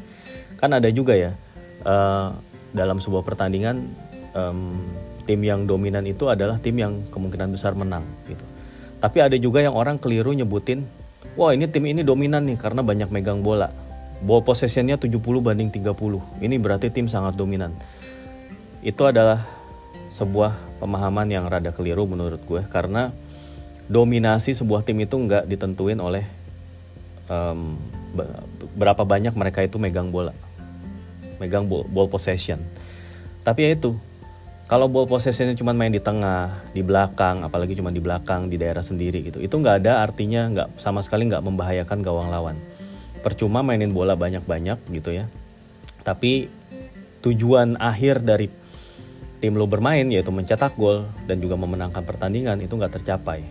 Kan 0.57 0.73
ada 0.73 0.89
juga 0.89 1.13
ya 1.13 1.37
uh, 1.85 2.33
dalam 2.73 2.97
sebuah 2.97 3.29
pertandingan 3.29 3.93
um, 4.33 4.81
tim 5.29 5.45
yang 5.45 5.69
dominan 5.69 6.09
itu 6.09 6.33
adalah 6.33 6.57
tim 6.65 6.81
yang 6.81 7.05
kemungkinan 7.13 7.53
besar 7.53 7.77
menang 7.77 8.09
gitu 8.25 8.54
tapi 9.05 9.21
ada 9.21 9.37
juga 9.37 9.61
yang 9.61 9.77
orang 9.77 10.01
keliru 10.01 10.33
nyebutin, 10.33 10.89
wah 11.37 11.53
ini 11.53 11.69
tim 11.69 11.85
ini 11.85 12.01
dominan 12.01 12.49
nih 12.49 12.57
karena 12.57 12.81
banyak 12.81 13.13
megang 13.13 13.45
bola. 13.45 13.69
Ball 14.25 14.41
possessionnya 14.41 14.97
70 14.97 15.21
banding 15.45 15.69
30. 15.69 15.93
Ini 16.41 16.57
berarti 16.57 16.89
tim 16.89 17.05
sangat 17.05 17.37
dominan. 17.37 17.77
Itu 18.81 19.05
adalah 19.05 19.45
sebuah 20.09 20.81
pemahaman 20.81 21.29
yang 21.29 21.45
rada 21.53 21.69
keliru 21.77 22.09
menurut 22.09 22.41
gue 22.49 22.65
karena 22.73 23.13
dominasi 23.93 24.57
sebuah 24.57 24.81
tim 24.89 24.97
itu 25.05 25.21
nggak 25.21 25.53
ditentuin 25.53 26.01
oleh 26.01 26.25
um, 27.29 27.77
berapa 28.73 29.05
banyak 29.05 29.37
mereka 29.37 29.61
itu 29.61 29.77
megang 29.77 30.09
bola, 30.09 30.33
megang 31.37 31.69
ball, 31.69 31.85
ball 31.85 32.09
possession. 32.09 32.65
Tapi 33.45 33.69
ya 33.69 33.71
itu 33.77 34.01
kalau 34.65 34.89
ball 34.89 35.05
possessionnya 35.05 35.53
cuma 35.53 35.77
main 35.77 35.93
di 35.93 36.01
tengah, 36.01 36.65
di 36.73 36.81
belakang, 36.81 37.45
apalagi 37.45 37.77
cuma 37.77 37.93
di 37.93 38.01
belakang 38.01 38.49
di 38.49 38.57
daerah 38.57 38.81
sendiri 38.81 39.21
gitu, 39.21 39.37
itu 39.37 39.53
nggak 39.53 39.85
ada 39.85 40.01
artinya 40.01 40.49
nggak 40.49 40.69
sama 40.81 41.05
sekali 41.05 41.29
nggak 41.29 41.45
membahayakan 41.45 42.01
gawang 42.01 42.33
lawan. 42.33 42.57
Percuma 43.21 43.61
mainin 43.61 43.93
bola 43.93 44.17
banyak-banyak 44.17 44.89
gitu 44.89 45.13
ya. 45.13 45.29
Tapi 46.01 46.49
tujuan 47.21 47.77
akhir 47.77 48.25
dari 48.25 48.49
tim 49.45 49.61
lo 49.61 49.69
bermain 49.69 50.09
yaitu 50.09 50.33
mencetak 50.33 50.73
gol 50.81 51.05
dan 51.29 51.37
juga 51.41 51.61
memenangkan 51.61 52.01
pertandingan 52.01 52.61
itu 52.65 52.73
nggak 52.73 53.01
tercapai. 53.01 53.45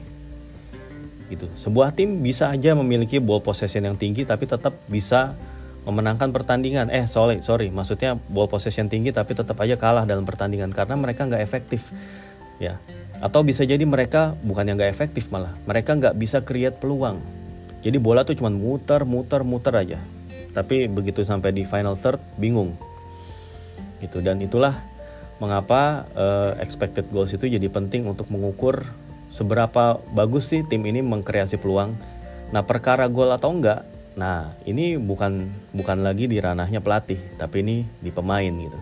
Gitu. 1.29 1.45
Sebuah 1.53 1.93
tim 1.93 2.25
bisa 2.25 2.49
aja 2.49 2.73
memiliki 2.73 3.21
ball 3.21 3.45
possession 3.45 3.85
yang 3.85 3.97
tinggi 3.97 4.25
tapi 4.25 4.49
tetap 4.49 4.73
bisa 4.89 5.37
memenangkan 5.83 6.31
pertandingan. 6.31 6.89
Eh 6.89 7.07
sorry 7.07 7.43
sorry. 7.43 7.69
Maksudnya 7.69 8.15
ball 8.31 8.47
possession 8.47 8.87
tinggi 8.87 9.11
tapi 9.11 9.35
tetap 9.35 9.59
aja 9.59 9.75
kalah 9.75 10.07
dalam 10.07 10.23
pertandingan 10.23 10.71
karena 10.71 10.95
mereka 10.95 11.27
nggak 11.27 11.43
efektif. 11.43 11.91
Ya. 12.59 12.79
Atau 13.23 13.43
bisa 13.47 13.63
jadi 13.63 13.83
mereka 13.87 14.35
bukan 14.43 14.67
yang 14.67 14.75
nggak 14.75 14.91
efektif 14.91 15.31
malah 15.31 15.55
mereka 15.63 15.95
nggak 15.95 16.15
bisa 16.15 16.43
create 16.43 16.75
peluang. 16.79 17.19
Jadi 17.83 17.99
bola 17.99 18.23
tuh 18.23 18.35
cuma 18.39 18.51
muter 18.51 19.03
muter 19.03 19.43
muter 19.43 19.73
aja. 19.75 19.99
Tapi 20.55 20.87
begitu 20.87 21.23
sampai 21.23 21.51
di 21.51 21.63
final 21.67 21.99
third 21.99 22.19
bingung. 22.39 22.75
Gitu. 23.99 24.19
Dan 24.19 24.39
itulah 24.43 24.79
mengapa 25.43 26.07
uh, 26.15 26.51
expected 26.63 27.09
goals 27.11 27.35
itu 27.35 27.51
jadi 27.51 27.67
penting 27.67 28.07
untuk 28.07 28.31
mengukur 28.31 28.87
seberapa 29.33 29.99
bagus 30.13 30.53
sih 30.53 30.63
tim 30.63 30.85
ini 30.87 31.03
mengkreasi 31.03 31.59
peluang. 31.59 31.97
Nah 32.53 32.61
perkara 32.63 33.09
gol 33.09 33.33
atau 33.33 33.49
enggak 33.49 33.92
Nah, 34.13 34.53
ini 34.69 35.01
bukan 35.01 35.49
bukan 35.73 36.05
lagi 36.05 36.29
di 36.29 36.37
ranahnya 36.37 36.85
pelatih, 36.85 37.17
tapi 37.41 37.65
ini 37.65 37.85
di 37.97 38.13
pemain 38.13 38.49
gitu. 38.49 38.77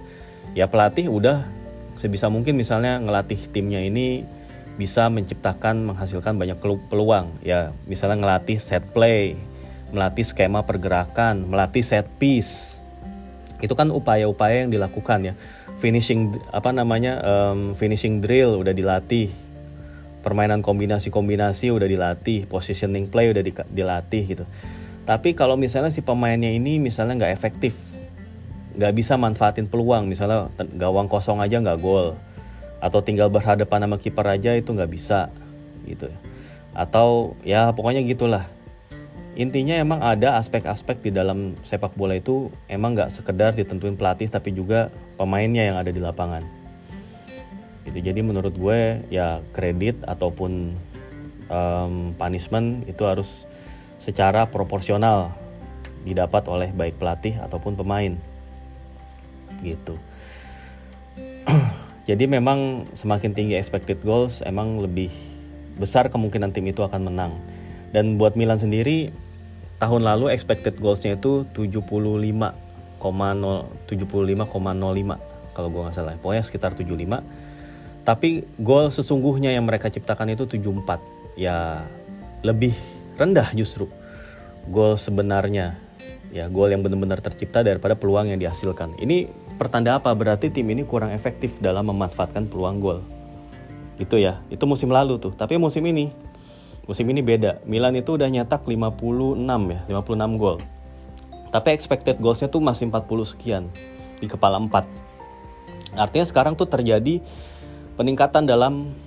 Ya 0.51 0.67
pelatih 0.67 1.07
udah 1.07 1.47
sebisa 1.95 2.27
mungkin 2.27 2.59
misalnya 2.59 2.99
ngelatih 2.99 3.39
timnya 3.47 3.79
ini 3.79 4.27
bisa 4.75 5.07
menciptakan 5.07 5.87
menghasilkan 5.87 6.35
banyak 6.35 6.59
peluang. 6.91 7.31
Ya, 7.47 7.71
misalnya 7.87 8.19
ngelatih 8.19 8.59
set 8.59 8.83
play, 8.91 9.39
melatih 9.95 10.27
skema 10.27 10.67
pergerakan, 10.67 11.47
melatih 11.47 11.83
set 11.83 12.11
piece. 12.19 12.83
Itu 13.63 13.71
kan 13.77 13.87
upaya-upaya 13.87 14.67
yang 14.67 14.71
dilakukan 14.73 15.31
ya. 15.31 15.33
Finishing 15.79 16.35
apa 16.51 16.75
namanya? 16.75 17.23
Um, 17.23 17.71
finishing 17.79 18.19
drill 18.19 18.59
udah 18.59 18.75
dilatih. 18.75 19.31
Permainan 20.21 20.59
kombinasi-kombinasi 20.61 21.71
udah 21.71 21.87
dilatih, 21.87 22.45
positioning 22.45 23.07
play 23.09 23.31
udah 23.31 23.41
dilatih 23.71 24.23
gitu 24.27 24.45
tapi 25.11 25.35
kalau 25.35 25.59
misalnya 25.59 25.91
si 25.91 25.99
pemainnya 25.99 26.47
ini 26.47 26.79
misalnya 26.79 27.19
nggak 27.19 27.35
efektif, 27.35 27.75
nggak 28.79 28.95
bisa 28.95 29.19
manfaatin 29.19 29.67
peluang, 29.67 30.07
misalnya 30.07 30.47
gawang 30.79 31.11
kosong 31.11 31.43
aja 31.43 31.59
nggak 31.59 31.83
gol, 31.83 32.15
atau 32.79 33.03
tinggal 33.03 33.27
berhadapan 33.27 33.83
sama 33.83 33.99
kiper 33.99 34.23
aja 34.23 34.55
itu 34.55 34.71
nggak 34.71 34.87
bisa, 34.87 35.27
gitu. 35.83 36.07
Atau 36.71 37.35
ya 37.43 37.75
pokoknya 37.75 38.07
gitulah. 38.07 38.47
intinya 39.31 39.79
emang 39.79 40.03
ada 40.03 40.35
aspek-aspek 40.35 41.07
di 41.07 41.11
dalam 41.15 41.55
sepak 41.63 41.95
bola 41.95 42.19
itu 42.19 42.51
emang 42.67 42.99
nggak 42.99 43.15
sekedar 43.15 43.55
ditentuin 43.55 43.95
pelatih 43.95 44.27
tapi 44.27 44.51
juga 44.51 44.91
pemainnya 45.15 45.71
yang 45.71 45.79
ada 45.79 45.87
di 45.87 46.03
lapangan 46.03 46.43
gitu 47.87 48.11
jadi 48.11 48.19
menurut 48.19 48.51
gue 48.51 49.07
ya 49.07 49.39
kredit 49.55 50.03
ataupun 50.03 50.75
um, 51.47 52.11
punishment 52.19 52.83
itu 52.91 53.07
harus 53.07 53.47
secara 54.01 54.49
proporsional 54.49 55.29
didapat 56.01 56.49
oleh 56.49 56.73
baik 56.73 56.97
pelatih 56.97 57.37
ataupun 57.37 57.77
pemain 57.77 58.17
gitu 59.61 59.93
jadi 62.09 62.25
memang 62.25 62.89
semakin 62.97 63.37
tinggi 63.37 63.53
expected 63.53 64.01
goals 64.01 64.41
emang 64.41 64.81
lebih 64.81 65.13
besar 65.77 66.09
kemungkinan 66.09 66.49
tim 66.49 66.65
itu 66.65 66.81
akan 66.81 67.13
menang 67.13 67.37
dan 67.93 68.17
buat 68.17 68.33
Milan 68.33 68.57
sendiri 68.57 69.13
tahun 69.77 70.01
lalu 70.01 70.33
expected 70.33 70.81
goalsnya 70.81 71.21
itu 71.21 71.45
75,0 71.53 72.57
75,05 73.01 75.31
kalau 75.51 75.67
gue 75.67 75.81
nggak 75.83 75.95
salah. 75.95 76.15
Pokoknya 76.19 76.43
sekitar 76.45 76.71
75. 76.77 77.21
Tapi 78.01 78.47
gol 78.57 78.89
sesungguhnya 78.89 79.53
yang 79.53 79.67
mereka 79.67 79.91
ciptakan 79.91 80.33
itu 80.33 80.47
74. 80.47 81.37
Ya 81.37 81.85
lebih 82.41 82.73
rendah 83.21 83.53
justru 83.53 83.85
gol 84.65 84.97
sebenarnya. 84.97 85.77
Ya 86.31 86.47
gol 86.47 86.71
yang 86.71 86.79
benar-benar 86.81 87.19
tercipta 87.19 87.61
daripada 87.61 87.93
peluang 87.93 88.31
yang 88.31 88.39
dihasilkan. 88.39 88.95
Ini 88.97 89.27
pertanda 89.59 89.99
apa? 89.99 90.15
Berarti 90.15 90.47
tim 90.47 90.65
ini 90.71 90.87
kurang 90.87 91.11
efektif 91.11 91.59
dalam 91.59 91.91
memanfaatkan 91.91 92.47
peluang 92.47 92.79
gol. 92.79 92.99
Gitu 93.99 94.15
ya. 94.17 94.39
Itu 94.47 94.63
musim 94.63 94.89
lalu 94.89 95.19
tuh. 95.19 95.35
Tapi 95.35 95.59
musim 95.59 95.83
ini 95.83 96.09
Musim 96.89 97.05
ini 97.13 97.21
beda. 97.21 97.61
Milan 97.69 97.93
itu 97.93 98.17
udah 98.17 98.25
nyetak 98.25 98.65
56 98.65 99.37
ya, 99.69 99.79
56 99.85 100.41
gol. 100.41 100.57
Tapi 101.53 101.67
expected 101.71 102.17
goalsnya 102.17 102.49
tuh 102.49 102.63
masih 102.63 102.89
40 102.89 103.31
sekian 103.31 103.63
di 104.17 104.25
kepala 104.25 104.57
4. 104.57 105.95
Artinya 105.95 106.25
sekarang 106.25 106.57
tuh 106.57 106.65
terjadi 106.65 107.21
peningkatan 107.99 108.49
dalam 108.49 108.97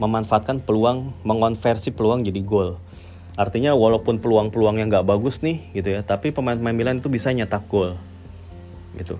memanfaatkan 0.00 0.64
peluang, 0.64 1.12
mengonversi 1.22 1.92
peluang 1.92 2.24
jadi 2.24 2.40
gol. 2.40 2.80
Artinya 3.34 3.74
walaupun 3.74 4.22
peluang-peluang 4.22 4.78
yang 4.78 4.88
nggak 4.90 5.06
bagus 5.06 5.42
nih 5.42 5.74
gitu 5.74 5.90
ya, 5.90 6.06
tapi 6.06 6.30
pemain-pemain 6.30 6.74
Milan 6.74 6.96
itu 7.02 7.10
bisa 7.10 7.34
nyetak 7.34 7.66
gol. 7.66 7.98
Gitu. 8.94 9.18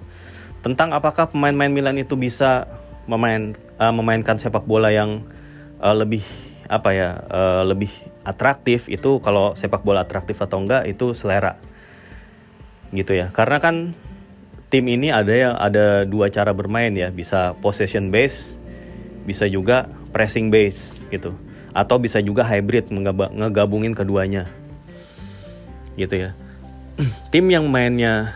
Tentang 0.63 0.95
apakah 0.95 1.29
pemain-pemain 1.35 1.73
Milan 1.73 1.97
itu 1.99 2.15
bisa 2.15 2.67
memain 3.05 3.53
uh, 3.77 3.93
memainkan 3.93 4.41
sepak 4.41 4.65
bola 4.65 4.89
yang 4.89 5.27
uh, 5.83 5.93
lebih 5.93 6.25
apa 6.65 6.91
ya 6.97 7.11
uh, 7.29 7.63
lebih 7.69 7.93
atraktif 8.25 8.89
itu 8.89 9.21
kalau 9.21 9.53
sepak 9.53 9.85
bola 9.85 10.01
atraktif 10.01 10.41
atau 10.41 10.65
enggak 10.65 10.89
itu 10.89 11.13
selera 11.13 11.61
gitu 12.95 13.13
ya 13.13 13.29
karena 13.37 13.61
kan 13.61 13.93
tim 14.73 14.89
ini 14.89 15.13
ada 15.13 15.35
yang 15.35 15.55
ada 15.61 16.09
dua 16.09 16.33
cara 16.33 16.57
bermain 16.57 16.91
ya 16.97 17.13
bisa 17.13 17.53
possession 17.61 18.09
base 18.09 18.57
bisa 19.29 19.45
juga 19.45 19.87
pressing 20.17 20.49
base 20.49 20.97
gitu 21.13 21.37
atau 21.75 21.99
bisa 21.99 22.23
juga 22.23 22.47
hybrid 22.47 22.89
ngegabungin 23.35 23.93
keduanya 23.93 24.47
gitu 25.99 26.31
ya 26.31 26.31
tim 27.35 27.51
yang 27.51 27.67
mainnya 27.67 28.33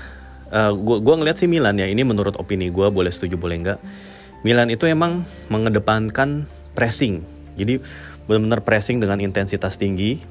uh, 0.51 0.75
gua 0.75 0.99
gua 0.99 1.15
ngeliat 1.23 1.39
sih 1.39 1.47
Milan 1.47 1.79
ya 1.79 1.87
ini 1.87 2.03
menurut 2.03 2.35
opini 2.37 2.69
gue 2.69 2.87
boleh 2.91 3.15
setuju 3.15 3.39
boleh 3.39 3.57
enggak 3.63 3.79
Milan 4.43 4.71
itu 4.71 4.91
emang 4.91 5.23
mengedepankan 5.51 6.51
pressing 6.75 7.39
jadi 7.59 7.83
benar-benar 8.31 8.63
pressing 8.63 9.03
dengan 9.03 9.19
intensitas 9.19 9.75
tinggi. 9.75 10.23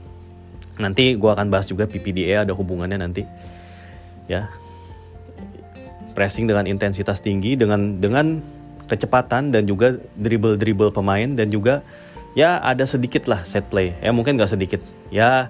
Nanti 0.80 1.18
gue 1.20 1.30
akan 1.34 1.52
bahas 1.52 1.68
juga 1.68 1.90
PPDA 1.90 2.48
ada 2.48 2.54
hubungannya 2.56 3.02
nanti. 3.02 3.28
Ya. 4.32 4.48
Pressing 6.16 6.48
dengan 6.48 6.66
intensitas 6.66 7.20
tinggi 7.20 7.60
dengan 7.60 7.98
dengan 7.98 8.40
kecepatan 8.88 9.52
dan 9.52 9.68
juga 9.68 10.00
dribble-dribble 10.16 10.96
pemain 10.96 11.28
dan 11.36 11.52
juga 11.52 11.84
ya 12.38 12.62
ada 12.62 12.86
sedikit 12.86 13.26
lah 13.26 13.42
set 13.50 13.66
play. 13.74 13.98
Ya 13.98 14.14
mungkin 14.14 14.38
gak 14.38 14.54
sedikit. 14.54 14.78
Ya 15.10 15.50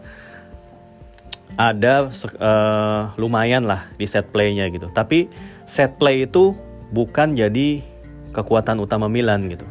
ada 1.60 2.08
uh, 2.40 3.12
lumayan 3.20 3.68
lah 3.68 3.92
di 4.00 4.08
set 4.08 4.32
playnya 4.32 4.72
gitu. 4.72 4.88
Tapi 4.96 5.28
set 5.68 6.00
play 6.00 6.24
itu 6.24 6.56
bukan 6.96 7.36
jadi 7.36 7.84
kekuatan 8.32 8.80
utama 8.80 9.12
Milan 9.12 9.52
gitu. 9.52 9.68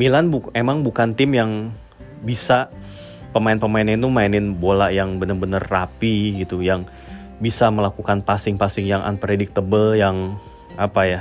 Milan 0.00 0.32
bu 0.32 0.48
emang 0.56 0.80
bukan 0.80 1.12
tim 1.12 1.36
yang 1.36 1.68
bisa 2.24 2.72
pemain-pemainnya 3.36 4.00
itu 4.00 4.08
mainin 4.08 4.56
bola 4.56 4.88
yang 4.88 5.20
bener-bener 5.20 5.60
rapi 5.60 6.40
gitu, 6.40 6.64
yang 6.64 6.88
bisa 7.36 7.68
melakukan 7.68 8.24
passing-passing 8.24 8.88
yang 8.88 9.04
unpredictable, 9.04 9.92
yang 9.92 10.40
apa 10.80 11.04
ya, 11.04 11.20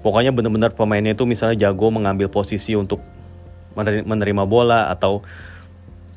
pokoknya 0.00 0.32
bener-bener 0.32 0.72
pemainnya 0.72 1.12
itu 1.12 1.28
misalnya 1.28 1.68
jago 1.68 1.92
mengambil 1.92 2.32
posisi 2.32 2.72
untuk 2.72 3.04
menerima 3.78 4.44
bola 4.48 4.88
atau 4.88 5.20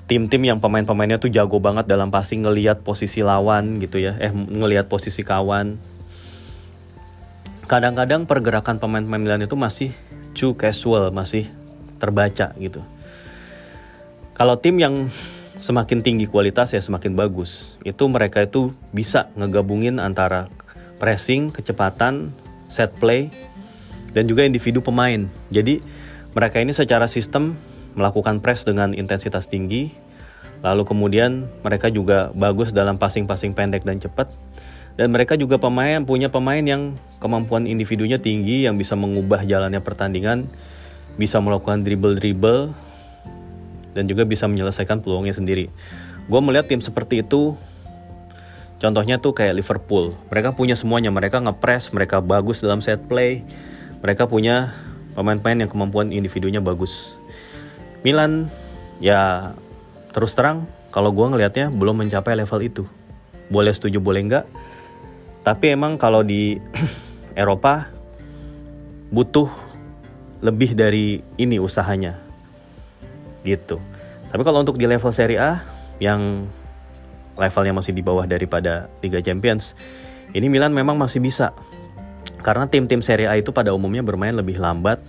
tim-tim 0.09 0.41
yang 0.41 0.57
pemain-pemainnya 0.57 1.21
tuh 1.21 1.29
jago 1.29 1.61
banget 1.61 1.85
dalam 1.85 2.09
passing 2.09 2.41
ngelihat 2.41 2.81
posisi 2.81 3.21
lawan 3.21 3.77
gitu 3.77 4.01
ya, 4.01 4.17
eh 4.17 4.33
ngelihat 4.33 4.89
posisi 4.89 5.21
kawan. 5.21 5.77
Kadang-kadang 7.69 8.25
pergerakan 8.25 8.81
pemain-pemain 8.81 9.21
Milan 9.21 9.45
itu 9.45 9.53
masih 9.53 9.93
too 10.33 10.57
casual, 10.57 11.13
masih 11.13 11.45
terbaca 12.01 12.57
gitu. 12.57 12.81
Kalau 14.33 14.57
tim 14.57 14.79
yang 14.81 15.11
semakin 15.59 15.99
tinggi 15.99 16.25
kualitas 16.25 16.71
ya 16.71 16.81
semakin 16.81 17.13
bagus. 17.13 17.75
Itu 17.83 18.07
mereka 18.07 18.43
itu 18.43 18.71
bisa 18.95 19.27
ngegabungin 19.35 19.99
antara 19.99 20.47
pressing, 20.97 21.51
kecepatan, 21.51 22.31
set 22.71 22.95
play, 22.97 23.29
dan 24.15 24.25
juga 24.25 24.47
individu 24.47 24.79
pemain. 24.79 25.27
Jadi 25.51 25.83
mereka 26.33 26.61
ini 26.61 26.73
secara 26.75 27.09
sistem 27.09 27.57
melakukan 27.97 28.39
press 28.39 28.63
dengan 28.67 28.93
intensitas 28.93 29.49
tinggi, 29.49 29.89
lalu 30.61 30.85
kemudian 30.85 31.49
mereka 31.65 31.89
juga 31.89 32.29
bagus 32.37 32.69
dalam 32.69 33.01
passing-passing 33.01 33.57
pendek 33.57 33.81
dan 33.81 33.97
cepat. 33.97 34.29
Dan 34.99 35.15
mereka 35.15 35.39
juga 35.39 35.55
pemain 35.55 36.03
punya 36.03 36.27
pemain 36.27 36.59
yang 36.59 36.99
kemampuan 37.23 37.63
individunya 37.65 38.19
tinggi 38.19 38.67
yang 38.67 38.75
bisa 38.75 38.99
mengubah 38.99 39.47
jalannya 39.47 39.79
pertandingan 39.79 40.51
bisa 41.15 41.39
melakukan 41.43 41.83
dribble-dribble 41.83 42.71
dan 43.91 44.03
juga 44.07 44.23
bisa 44.23 44.47
menyelesaikan 44.47 45.03
peluangnya 45.03 45.35
sendiri. 45.35 45.67
Gue 46.31 46.39
melihat 46.39 46.71
tim 46.71 46.79
seperti 46.79 47.25
itu, 47.25 47.59
contohnya 48.79 49.19
tuh 49.19 49.35
kayak 49.35 49.59
Liverpool. 49.59 50.15
Mereka 50.31 50.55
punya 50.55 50.79
semuanya, 50.79 51.11
mereka 51.11 51.43
ngepres, 51.43 51.91
mereka 51.91 52.23
bagus 52.23 52.63
dalam 52.63 52.79
set 52.79 53.03
play, 53.11 53.43
mereka 53.99 54.31
punya 54.31 54.77
pemain-pemain 55.13 55.65
yang 55.65 55.71
kemampuan 55.71 56.13
individunya 56.13 56.61
bagus. 56.61 57.13
Milan, 58.05 58.47
ya 59.03 59.53
terus 60.15 60.33
terang, 60.33 60.69
kalau 60.89 61.13
gue 61.13 61.25
ngelihatnya 61.25 61.69
belum 61.69 62.05
mencapai 62.05 62.37
level 62.37 62.59
itu. 62.63 62.83
Boleh 63.49 63.73
setuju, 63.73 63.97
boleh 64.01 64.21
enggak. 64.25 64.45
Tapi 65.41 65.73
emang 65.73 65.97
kalau 65.97 66.21
di 66.21 66.57
Eropa 67.39 67.89
butuh 69.09 69.49
lebih 70.39 70.77
dari 70.77 71.19
ini 71.35 71.57
usahanya 71.59 72.15
gitu 73.43 73.81
tapi 74.29 74.41
kalau 74.45 74.61
untuk 74.61 74.77
di 74.77 74.85
level 74.85 75.11
Serie 75.11 75.39
A 75.41 75.63
yang 75.97 76.47
levelnya 77.35 77.73
masih 77.75 77.91
di 77.95 78.03
bawah 78.03 78.23
daripada 78.29 78.87
Liga 79.01 79.19
Champions 79.19 79.73
ini 80.31 80.47
Milan 80.47 80.71
memang 80.71 80.95
masih 80.95 81.19
bisa 81.19 81.51
karena 82.39 82.69
tim-tim 82.71 83.03
Serie 83.03 83.27
A 83.27 83.35
itu 83.35 83.51
pada 83.51 83.75
umumnya 83.75 84.05
bermain 84.05 84.31
lebih 84.31 84.61
lambat 84.61 85.01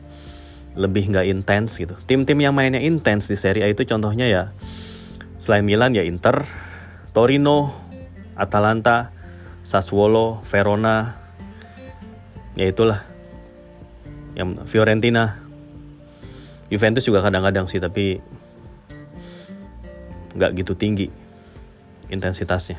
lebih 0.78 1.10
nggak 1.10 1.26
intens 1.26 1.76
gitu. 1.78 1.98
Tim-tim 2.06 2.38
yang 2.38 2.54
mainnya 2.54 2.78
intens 2.78 3.26
di 3.26 3.34
Serie 3.34 3.66
A 3.66 3.68
itu 3.70 3.82
contohnya 3.86 4.26
ya 4.30 4.42
selain 5.42 5.66
Milan 5.66 5.96
ya 5.96 6.06
Inter 6.06 6.46
Torino 7.10 7.74
Atalanta 8.38 9.10
Sassuolo 9.66 10.42
Verona 10.46 11.16
ya 12.54 12.66
itulah. 12.70 13.06
Yang 14.34 14.66
Fiorentina. 14.70 15.42
Juventus 16.70 17.02
juga 17.02 17.18
kadang-kadang 17.18 17.66
sih 17.66 17.82
tapi 17.82 18.22
nggak 20.38 20.54
gitu 20.62 20.78
tinggi 20.78 21.10
intensitasnya. 22.14 22.78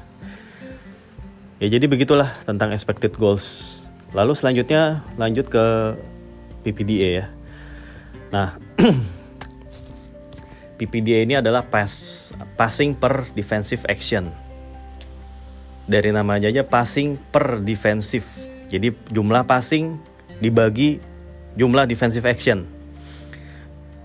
Ya 1.59 1.67
jadi 1.67 1.91
begitulah 1.91 2.31
tentang 2.47 2.71
expected 2.71 3.11
goals 3.19 3.80
lalu 4.11 4.35
selanjutnya 4.35 5.05
lanjut 5.15 5.47
ke 5.47 5.65
PPDA 6.67 7.09
ya 7.23 7.25
nah 8.31 8.47
PPDA 10.79 11.27
ini 11.27 11.37
adalah 11.37 11.67
pass 11.67 12.29
passing 12.57 12.97
per 12.97 13.29
defensive 13.37 13.85
action 13.85 14.33
dari 15.85 16.09
namanya 16.09 16.49
aja 16.49 16.63
passing 16.63 17.19
per 17.19 17.61
defensive 17.61 18.25
jadi 18.71 18.95
jumlah 19.11 19.43
passing 19.43 19.99
dibagi 20.39 21.03
jumlah 21.59 21.83
defensive 21.83 22.23
action. 22.23 22.63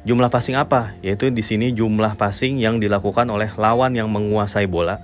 Jumlah 0.07 0.31
passing 0.31 0.59
apa? 0.59 0.95
Yaitu 1.03 1.31
di 1.31 1.43
sini 1.43 1.71
jumlah 1.71 2.19
passing 2.19 2.59
yang 2.59 2.83
dilakukan 2.83 3.31
oleh 3.31 3.51
lawan 3.55 3.95
yang 3.95 4.11
menguasai 4.11 4.67
bola 4.67 4.99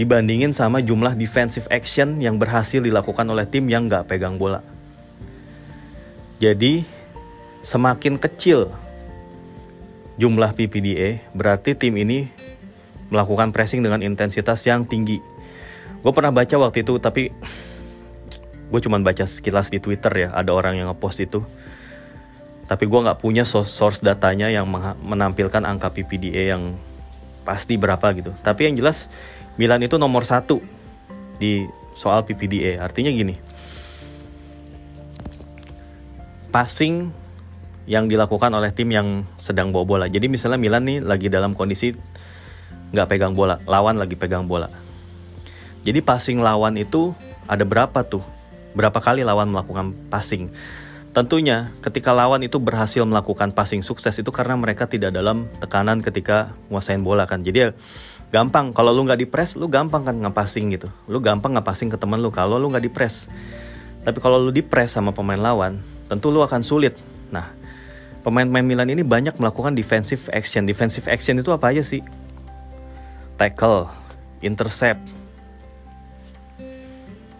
dibandingin 0.00 0.56
sama 0.56 0.80
jumlah 0.80 1.12
defensive 1.12 1.68
action 1.68 2.24
yang 2.24 2.40
berhasil 2.40 2.80
dilakukan 2.80 3.28
oleh 3.28 3.44
tim 3.44 3.68
yang 3.68 3.84
nggak 3.84 4.08
pegang 4.08 4.40
bola. 4.40 4.64
Jadi 6.40 6.88
semakin 7.60 8.16
kecil 8.16 8.72
jumlah 10.16 10.56
PPDA, 10.56 11.20
berarti 11.36 11.76
tim 11.76 12.00
ini 12.00 12.32
melakukan 13.12 13.52
pressing 13.52 13.84
dengan 13.84 14.00
intensitas 14.00 14.64
yang 14.64 14.88
tinggi. 14.88 15.20
Gue 16.00 16.12
pernah 16.16 16.32
baca 16.32 16.56
waktu 16.56 16.80
itu, 16.80 16.96
tapi 16.96 17.28
gue 18.72 18.80
cuma 18.80 18.96
baca 19.04 19.28
sekilas 19.28 19.68
di 19.68 19.84
Twitter 19.84 20.12
ya, 20.16 20.28
ada 20.32 20.56
orang 20.56 20.80
yang 20.80 20.88
ngepost 20.88 21.20
itu. 21.20 21.44
Tapi 22.64 22.88
gue 22.88 23.00
nggak 23.04 23.20
punya 23.20 23.44
source 23.44 24.00
datanya 24.00 24.48
yang 24.48 24.64
menampilkan 25.04 25.60
angka 25.60 25.92
PPDA 25.92 26.56
yang 26.56 26.80
pasti 27.44 27.76
berapa 27.76 28.14
gitu. 28.16 28.32
Tapi 28.40 28.70
yang 28.70 28.80
jelas 28.80 29.12
Milan 29.60 29.84
itu 29.84 30.00
nomor 30.00 30.24
satu 30.24 30.64
di 31.36 31.68
soal 31.92 32.24
PPDA. 32.24 32.80
Artinya 32.80 33.12
gini, 33.12 33.36
passing 36.48 37.12
yang 37.84 38.08
dilakukan 38.08 38.48
oleh 38.56 38.72
tim 38.72 38.88
yang 38.88 39.28
sedang 39.36 39.68
bawa 39.68 39.84
bola. 39.84 40.06
Jadi 40.08 40.32
misalnya 40.32 40.56
Milan 40.56 40.88
nih 40.88 41.04
lagi 41.04 41.28
dalam 41.28 41.52
kondisi 41.52 41.92
nggak 42.96 43.04
pegang 43.12 43.36
bola, 43.36 43.60
lawan 43.68 44.00
lagi 44.00 44.16
pegang 44.16 44.48
bola. 44.48 44.72
Jadi 45.84 46.00
passing 46.00 46.40
lawan 46.40 46.80
itu 46.80 47.12
ada 47.44 47.68
berapa 47.68 48.00
tuh? 48.08 48.24
Berapa 48.72 48.96
kali 49.04 49.28
lawan 49.28 49.52
melakukan 49.52 49.92
passing? 50.08 50.48
Tentunya 51.12 51.74
ketika 51.84 52.16
lawan 52.16 52.40
itu 52.46 52.56
berhasil 52.56 53.02
melakukan 53.04 53.52
passing 53.52 53.84
sukses 53.84 54.16
itu 54.16 54.30
karena 54.32 54.56
mereka 54.56 54.88
tidak 54.88 55.12
dalam 55.12 55.52
tekanan 55.60 56.00
ketika 56.00 56.56
nguasain 56.72 57.04
bola 57.04 57.28
kan. 57.28 57.44
Jadi 57.44 57.58
ya 57.58 57.68
gampang. 58.30 58.70
Kalau 58.72 58.94
lu 58.94 59.04
nggak 59.04 59.20
di 59.20 59.28
press 59.28 59.58
lu 59.58 59.66
gampang 59.66 60.06
kan 60.06 60.16
ngepassing 60.16 60.70
gitu. 60.74 60.88
Lu 61.10 61.18
gampang 61.18 61.54
ngepassing 61.58 61.90
ke 61.90 61.98
temen 61.98 62.22
lu 62.22 62.30
kalau 62.30 62.56
lu 62.56 62.70
nggak 62.70 62.84
di 62.86 62.92
press 62.92 63.26
tapi 64.00 64.16
kalau 64.16 64.40
lu 64.40 64.48
di 64.48 64.64
press 64.64 64.96
sama 64.96 65.12
pemain 65.12 65.36
lawan 65.36 65.80
tentu 66.08 66.32
lu 66.32 66.40
akan 66.40 66.64
sulit. 66.64 66.96
Nah 67.28 67.52
pemain-pemain 68.24 68.64
Milan 68.64 68.88
ini 68.88 69.04
banyak 69.04 69.36
melakukan 69.36 69.76
defensive 69.76 70.24
action. 70.32 70.64
Defensive 70.64 71.04
action 71.04 71.36
itu 71.36 71.52
apa 71.52 71.68
aja 71.68 71.84
sih? 71.84 72.00
Tackle 73.36 73.92
intercept. 74.40 75.00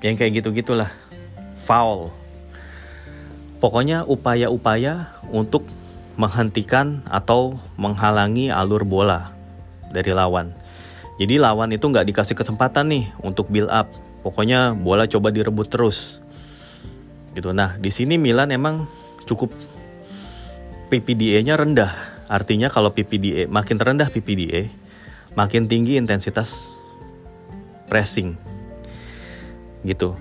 Yang 0.05 0.15
kayak 0.21 0.33
gitu 0.41 0.49
gitulah 0.53 0.93
foul. 1.65 2.13
Pokoknya 3.61 4.09
upaya-upaya 4.09 5.21
untuk 5.29 5.69
menghentikan 6.17 7.05
atau 7.09 7.61
menghalangi 7.77 8.49
alur 8.49 8.85
bola 8.85 9.33
dari 9.93 10.13
lawan 10.13 10.53
jadi 11.21 11.37
lawan 11.37 11.69
itu 11.69 11.85
nggak 11.85 12.09
dikasih 12.09 12.33
kesempatan 12.33 12.89
nih 12.89 13.05
untuk 13.21 13.53
build 13.53 13.69
up. 13.69 13.93
Pokoknya 14.25 14.73
bola 14.73 15.05
coba 15.05 15.29
direbut 15.29 15.69
terus. 15.69 16.17
Gitu. 17.37 17.53
Nah, 17.53 17.77
di 17.77 17.93
sini 17.93 18.17
Milan 18.17 18.49
emang 18.49 18.89
cukup 19.29 19.53
PPDA-nya 20.89 21.61
rendah. 21.61 22.25
Artinya 22.25 22.73
kalau 22.73 22.97
PPDA 22.97 23.45
makin 23.53 23.77
rendah 23.77 24.09
PPDA, 24.09 24.73
makin 25.37 25.69
tinggi 25.69 26.01
intensitas 26.01 26.57
pressing. 27.93 28.41
Gitu. 29.85 30.17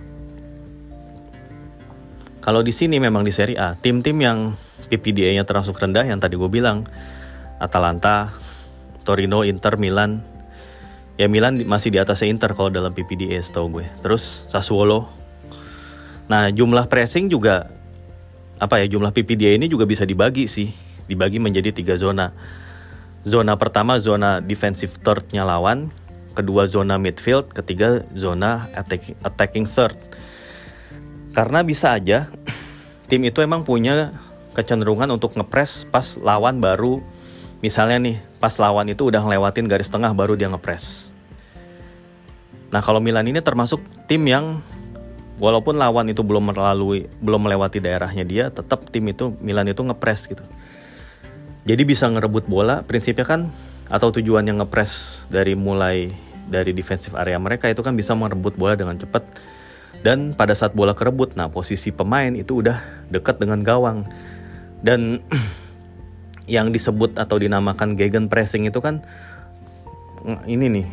Kalau 2.43 2.59
di 2.59 2.75
sini 2.75 2.99
memang 2.99 3.23
di 3.23 3.31
Serie 3.31 3.55
A, 3.55 3.79
tim-tim 3.79 4.19
yang 4.19 4.51
PPDA-nya 4.91 5.47
termasuk 5.47 5.79
rendah 5.79 6.03
yang 6.03 6.19
tadi 6.19 6.35
gue 6.35 6.49
bilang, 6.51 6.83
Atalanta, 7.55 8.35
Torino, 9.07 9.47
Inter, 9.47 9.79
Milan, 9.79 10.38
ya 11.19 11.27
Milan 11.27 11.59
masih 11.67 11.91
di 11.91 11.99
atasnya 11.99 12.31
Inter 12.31 12.55
kalau 12.55 12.71
dalam 12.71 12.95
PPDA 12.95 13.43
tau 13.51 13.67
gue. 13.67 13.83
Terus 13.99 14.47
Sassuolo. 14.47 15.11
Nah 16.31 16.47
jumlah 16.47 16.87
pressing 16.87 17.27
juga 17.27 17.67
apa 18.55 18.79
ya 18.79 18.87
jumlah 18.87 19.11
PPDA 19.11 19.59
ini 19.59 19.67
juga 19.67 19.83
bisa 19.83 20.07
dibagi 20.07 20.47
sih. 20.47 20.71
Dibagi 21.11 21.43
menjadi 21.43 21.75
tiga 21.75 21.99
zona. 21.99 22.31
Zona 23.27 23.59
pertama 23.59 23.99
zona 23.99 24.39
defensive 24.39 24.95
thirdnya 25.03 25.43
lawan. 25.43 25.91
Kedua 26.39 26.63
zona 26.71 26.95
midfield. 26.95 27.51
Ketiga 27.51 28.07
zona 28.15 28.71
attacking, 28.71 29.19
attacking 29.19 29.65
third. 29.67 29.99
Karena 31.35 31.67
bisa 31.67 31.99
aja 31.99 32.31
tim 33.11 33.27
itu 33.27 33.43
emang 33.43 33.67
punya 33.67 34.15
kecenderungan 34.55 35.11
untuk 35.11 35.35
ngepres 35.35 35.83
pas 35.91 36.15
lawan 36.15 36.63
baru. 36.63 37.03
Misalnya 37.59 37.99
nih 37.99 38.17
pas 38.39 38.55
lawan 38.55 38.87
itu 38.87 39.11
udah 39.11 39.19
ngelewatin 39.19 39.67
garis 39.67 39.91
tengah 39.91 40.15
baru 40.15 40.39
dia 40.39 40.47
ngepres 40.47 41.08
Nah 42.69 42.81
kalau 42.85 43.01
Milan 43.01 43.25
ini 43.25 43.41
termasuk 43.41 43.81
tim 44.05 44.21
yang 44.29 44.61
walaupun 45.41 45.79
lawan 45.79 46.11
itu 46.11 46.21
belum 46.21 46.53
melalui 46.53 47.09
belum 47.23 47.49
melewati 47.49 47.81
daerahnya 47.81 48.25
dia, 48.27 48.45
tetap 48.53 48.89
tim 48.93 49.07
itu 49.09 49.33
Milan 49.41 49.71
itu 49.71 49.81
ngepres 49.81 50.29
gitu. 50.29 50.43
Jadi 51.65 51.81
bisa 51.85 52.05
ngerebut 52.09 52.45
bola, 52.45 52.85
prinsipnya 52.85 53.25
kan 53.25 53.49
atau 53.89 54.13
tujuan 54.13 54.45
yang 54.45 54.61
ngepres 54.61 55.25
dari 55.33 55.57
mulai 55.57 56.13
dari 56.49 56.73
defensive 56.73 57.17
area 57.17 57.37
mereka 57.37 57.69
itu 57.69 57.81
kan 57.81 57.93
bisa 57.97 58.13
merebut 58.13 58.57
bola 58.57 58.77
dengan 58.77 58.97
cepat 58.97 59.21
dan 59.99 60.31
pada 60.31 60.55
saat 60.55 60.71
bola 60.71 60.95
kerebut, 60.95 61.35
nah 61.35 61.51
posisi 61.51 61.91
pemain 61.91 62.31
itu 62.31 62.63
udah 62.63 63.09
dekat 63.11 63.41
dengan 63.41 63.59
gawang 63.59 64.07
dan 64.79 65.19
yang 66.47 66.71
disebut 66.71 67.19
atau 67.19 67.35
dinamakan 67.35 67.99
gegen 67.99 68.31
pressing 68.31 68.65
itu 68.65 68.79
kan 68.79 69.03
ini 70.47 70.65
nih 70.71 70.87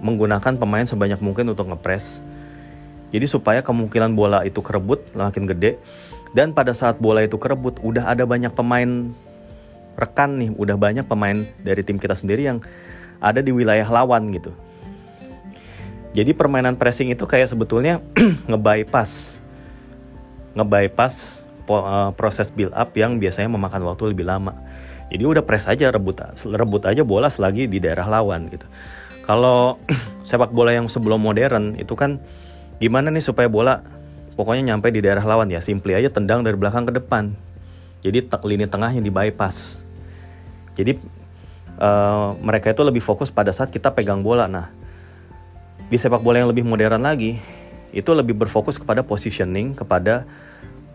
menggunakan 0.00 0.56
pemain 0.56 0.84
sebanyak 0.84 1.20
mungkin 1.20 1.52
untuk 1.52 1.68
ngepres. 1.70 2.24
Jadi 3.10 3.26
supaya 3.26 3.60
kemungkinan 3.60 4.14
bola 4.14 4.46
itu 4.46 4.62
kerebut 4.62 5.02
makin 5.14 5.44
gede 5.46 5.78
dan 6.30 6.54
pada 6.54 6.70
saat 6.70 7.02
bola 7.02 7.26
itu 7.26 7.36
kerebut 7.36 7.82
udah 7.82 8.06
ada 8.06 8.22
banyak 8.22 8.54
pemain 8.54 9.10
rekan 9.98 10.38
nih, 10.38 10.50
udah 10.54 10.76
banyak 10.78 11.04
pemain 11.04 11.44
dari 11.66 11.82
tim 11.82 11.98
kita 11.98 12.14
sendiri 12.14 12.46
yang 12.46 12.58
ada 13.18 13.42
di 13.42 13.50
wilayah 13.50 13.84
lawan 13.84 14.30
gitu. 14.30 14.54
Jadi 16.10 16.34
permainan 16.34 16.74
pressing 16.74 17.10
itu 17.14 17.22
kayak 17.26 17.50
sebetulnya 17.50 18.02
ngebypass 18.50 19.38
ngebypass 20.54 21.46
eh, 21.70 22.10
proses 22.18 22.50
build 22.50 22.74
up 22.74 22.90
yang 22.98 23.18
biasanya 23.22 23.50
memakan 23.50 23.86
waktu 23.86 24.14
lebih 24.14 24.26
lama. 24.26 24.54
Jadi 25.10 25.22
udah 25.26 25.42
press 25.42 25.66
aja 25.66 25.90
rebut 25.90 26.22
rebut 26.46 26.82
aja 26.86 27.02
bola 27.02 27.26
selagi 27.26 27.66
di 27.66 27.82
daerah 27.82 28.06
lawan 28.06 28.46
gitu. 28.50 28.66
Kalau 29.30 29.78
sepak 30.26 30.50
bola 30.50 30.74
yang 30.74 30.90
sebelum 30.90 31.22
modern 31.22 31.78
itu 31.78 31.94
kan 31.94 32.18
gimana 32.82 33.14
nih 33.14 33.22
supaya 33.22 33.46
bola 33.46 33.78
pokoknya 34.34 34.74
nyampe 34.74 34.90
di 34.90 34.98
daerah 34.98 35.22
lawan 35.22 35.46
ya, 35.54 35.62
simply 35.62 35.94
aja 35.94 36.10
tendang 36.10 36.42
dari 36.42 36.58
belakang 36.58 36.82
ke 36.82 36.98
depan. 36.98 37.38
Jadi 38.02 38.26
lini 38.26 38.66
tengahnya 38.66 38.98
di 38.98 39.06
bypass. 39.06 39.86
Jadi 40.74 40.98
uh, 41.78 42.34
mereka 42.42 42.74
itu 42.74 42.82
lebih 42.82 42.98
fokus 42.98 43.30
pada 43.30 43.54
saat 43.54 43.70
kita 43.70 43.94
pegang 43.94 44.18
bola. 44.18 44.50
Nah, 44.50 44.66
di 45.86 45.94
sepak 45.94 46.26
bola 46.26 46.42
yang 46.42 46.50
lebih 46.50 46.66
modern 46.66 47.06
lagi 47.06 47.38
itu 47.94 48.10
lebih 48.10 48.34
berfokus 48.34 48.82
kepada 48.82 49.06
positioning, 49.06 49.78
kepada 49.78 50.26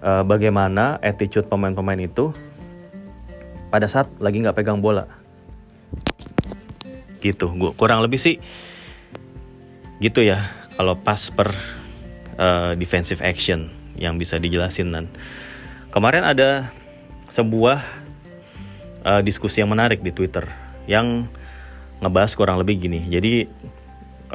uh, 0.03 0.27
bagaimana 0.27 0.99
attitude 0.99 1.47
pemain-pemain 1.47 2.03
itu 2.03 2.35
pada 3.71 3.87
saat 3.87 4.11
lagi 4.19 4.43
nggak 4.43 4.59
pegang 4.59 4.83
bola 4.83 5.23
gitu. 7.25 7.49
Gue 7.57 7.71
kurang 7.73 8.05
lebih 8.05 8.21
sih 8.21 8.37
gitu 10.03 10.21
ya 10.21 10.51
kalau 10.75 10.99
pas 10.99 11.31
per 11.31 11.55
uh, 12.35 12.75
defensive 12.75 13.23
action 13.23 13.71
yang 13.95 14.19
bisa 14.19 14.35
dijelasin 14.35 14.91
dan 14.91 15.05
kemarin 15.95 16.27
ada 16.27 16.69
sebuah 17.31 17.79
uh, 19.07 19.21
diskusi 19.23 19.63
yang 19.63 19.71
menarik 19.71 20.03
di 20.03 20.11
Twitter 20.11 20.43
yang 20.85 21.31
ngebahas 22.03 22.31
kurang 22.35 22.59
lebih 22.59 22.85
gini. 22.85 23.07
Jadi 23.07 23.47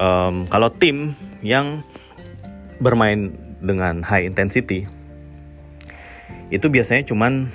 um, 0.01 0.49
kalau 0.49 0.73
tim 0.73 1.13
yang 1.45 1.85
bermain 2.81 3.37
dengan 3.61 4.01
high 4.01 4.25
intensity 4.25 4.89
itu 6.49 6.67
biasanya 6.67 7.05
cuman 7.07 7.53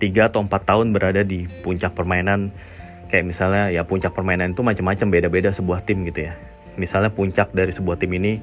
3 0.00 0.30
atau 0.32 0.40
4 0.40 0.48
tahun 0.48 0.86
berada 0.96 1.20
di 1.26 1.44
puncak 1.60 1.92
permainan 1.92 2.54
kayak 3.10 3.26
misalnya 3.26 3.74
ya 3.74 3.82
puncak 3.82 4.14
permainan 4.14 4.54
itu 4.54 4.62
macam-macam 4.62 5.06
beda-beda 5.10 5.50
sebuah 5.50 5.82
tim 5.82 6.06
gitu 6.06 6.30
ya. 6.30 6.38
Misalnya 6.78 7.10
puncak 7.10 7.50
dari 7.50 7.74
sebuah 7.74 7.98
tim 7.98 8.14
ini 8.14 8.38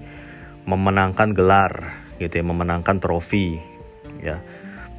memenangkan 0.67 1.31
gelar 1.31 2.03
gitu 2.19 2.43
ya 2.43 2.43
memenangkan 2.43 2.99
trofi 2.99 3.57
ya. 4.19 4.43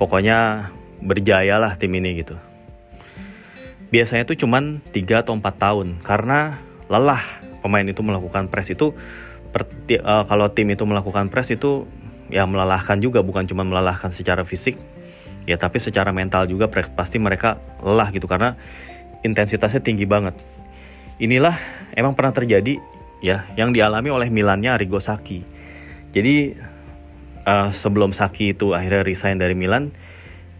Pokoknya 0.00 0.72
berjaya 1.04 1.60
lah 1.60 1.76
tim 1.76 1.92
ini 1.92 2.24
gitu. 2.24 2.40
Biasanya 3.88 4.24
itu 4.24 4.44
cuman 4.44 4.84
3 4.92 5.24
atau 5.24 5.32
4 5.36 5.44
tahun 5.44 5.88
karena 6.04 6.60
lelah 6.88 7.22
pemain 7.60 7.84
itu 7.84 8.00
melakukan 8.00 8.48
press 8.48 8.72
itu. 8.72 8.96
Per, 9.48 9.64
uh, 10.04 10.28
kalau 10.28 10.52
tim 10.52 10.68
itu 10.68 10.84
melakukan 10.84 11.32
press 11.32 11.52
itu 11.52 11.88
ya 12.28 12.44
melelahkan 12.44 13.00
juga 13.00 13.24
bukan 13.24 13.48
cuma 13.48 13.64
melelahkan 13.64 14.12
secara 14.12 14.44
fisik. 14.44 14.76
Ya 15.48 15.56
tapi 15.56 15.80
secara 15.80 16.12
mental 16.12 16.44
juga 16.44 16.68
pasti 16.68 17.16
mereka 17.16 17.56
lelah 17.80 18.12
gitu 18.12 18.28
karena 18.28 18.60
intensitasnya 19.26 19.82
tinggi 19.82 20.04
banget. 20.04 20.34
Inilah 21.18 21.58
emang 21.94 22.14
pernah 22.14 22.30
terjadi 22.30 22.78
ya 23.18 23.50
yang 23.58 23.74
dialami 23.74 24.10
oleh 24.10 24.28
Milannya 24.30 24.74
Arrigo 24.74 25.02
Sacchi. 25.02 25.42
Jadi 26.14 26.54
uh, 27.48 27.68
sebelum 27.72 28.12
Saki 28.12 28.56
itu 28.56 28.76
akhirnya 28.76 29.04
resign 29.04 29.40
dari 29.40 29.56
Milan, 29.56 29.92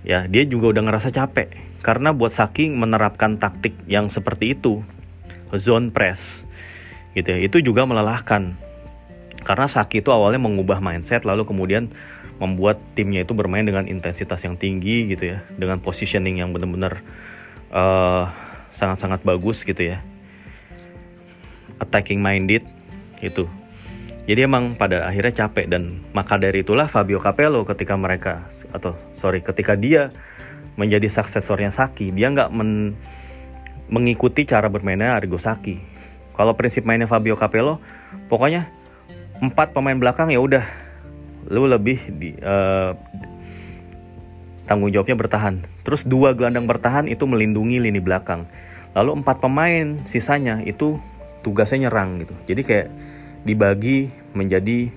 ya 0.05 0.25
dia 0.25 0.45
juga 0.49 0.73
udah 0.77 0.83
ngerasa 0.89 1.13
capek 1.13 1.53
karena 1.85 2.11
buat 2.13 2.33
Saki 2.33 2.73
menerapkan 2.73 3.39
taktik 3.39 3.77
yang 3.87 4.11
seperti 4.11 4.59
itu, 4.59 4.83
zone 5.55 5.95
press, 5.95 6.45
gitu 7.15 7.29
ya, 7.33 7.39
itu 7.39 7.63
juga 7.63 7.87
melelahkan. 7.87 8.59
Karena 9.47 9.67
Saki 9.71 10.03
itu 10.03 10.11
awalnya 10.11 10.43
mengubah 10.43 10.83
mindset, 10.83 11.23
lalu 11.25 11.47
kemudian 11.47 11.89
membuat 12.43 12.79
timnya 12.95 13.23
itu 13.27 13.35
bermain 13.35 13.67
dengan 13.67 13.87
intensitas 13.87 14.43
yang 14.45 14.59
tinggi 14.59 15.09
gitu 15.15 15.39
ya, 15.39 15.39
dengan 15.55 15.79
positioning 15.79 16.43
yang 16.43 16.51
benar-benar 16.51 17.01
uh, 17.73 18.29
sangat-sangat 18.79 19.27
bagus 19.27 19.67
gitu 19.67 19.83
ya, 19.83 19.99
attacking 21.83 22.23
minded 22.23 22.63
itu 23.19 23.51
jadi 24.29 24.45
emang 24.45 24.77
pada 24.77 25.09
akhirnya 25.09 25.33
capek 25.33 25.73
dan 25.73 26.05
maka 26.13 26.37
dari 26.37 26.61
itulah 26.61 26.85
Fabio 26.85 27.17
Capello 27.17 27.65
ketika 27.65 27.97
mereka 27.97 28.45
atau 28.77 28.93
sorry 29.17 29.41
ketika 29.41 29.73
dia 29.73 30.13
menjadi 30.77 31.09
suksesornya 31.09 31.73
Saki, 31.75 32.13
dia 32.13 32.29
nggak 32.29 32.53
men, 32.53 32.93
mengikuti 33.89 34.45
cara 34.45 34.69
bermainnya 34.69 35.17
Arrigo 35.17 35.41
Saki. 35.41 35.81
Kalau 36.37 36.55
prinsip 36.55 36.87
mainnya 36.87 37.11
Fabio 37.11 37.35
Capello, 37.41 37.83
pokoknya 38.31 38.71
empat 39.41 39.75
pemain 39.75 39.99
belakang 39.99 40.29
ya 40.29 40.39
udah, 40.39 40.63
lu 41.49 41.67
lebih 41.67 41.99
di 42.15 42.37
uh, 42.39 42.95
tanggung 44.69 44.93
jawabnya 44.93 45.17
bertahan. 45.17 45.65
Terus 45.83 46.05
dua 46.05 46.37
gelandang 46.37 46.69
bertahan 46.69 47.09
itu 47.09 47.25
melindungi 47.25 47.81
lini 47.81 47.99
belakang. 47.99 48.45
Lalu 48.93 49.25
empat 49.25 49.41
pemain 49.41 50.05
sisanya 50.05 50.61
itu 50.63 51.01
tugasnya 51.41 51.89
nyerang 51.89 52.21
gitu. 52.21 52.35
Jadi 52.53 52.63
kayak 52.63 52.89
dibagi 53.49 54.13
menjadi 54.37 54.93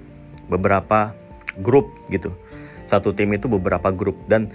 beberapa 0.51 1.15
grup 1.63 1.87
gitu. 2.11 2.35
Satu 2.91 3.15
tim 3.15 3.31
itu 3.31 3.47
beberapa 3.47 3.87
grup 3.95 4.19
dan 4.27 4.51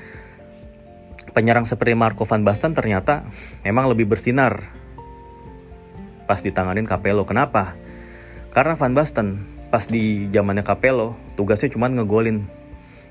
penyerang 1.33 1.65
seperti 1.65 1.97
Marco 1.97 2.29
van 2.29 2.45
Basten 2.45 2.77
ternyata 2.77 3.25
memang 3.65 3.93
lebih 3.93 4.09
bersinar 4.09 4.73
pas 6.29 6.43
ditanganin 6.43 6.85
Capello. 6.85 7.25
Kenapa? 7.25 7.79
Karena 8.51 8.75
Van 8.75 8.93
Basten 8.93 9.47
pas 9.71 9.87
di 9.87 10.27
zamannya 10.33 10.67
Capello 10.67 11.15
tugasnya 11.39 11.73
cuma 11.73 11.87
ngegolin. 11.89 12.66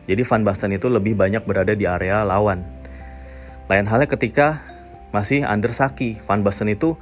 Jadi 0.05 0.21
Van 0.21 0.45
Basten 0.45 0.73
itu 0.73 0.87
lebih 0.89 1.17
banyak 1.17 1.43
berada 1.45 1.73
di 1.73 1.89
area 1.89 2.21
lawan. 2.21 2.61
Lain 3.65 3.85
halnya 3.89 4.05
ketika 4.05 4.61
masih 5.09 5.45
under 5.45 5.73
Saki, 5.73 6.21
Van 6.29 6.45
Basten 6.45 6.69
itu 6.69 6.97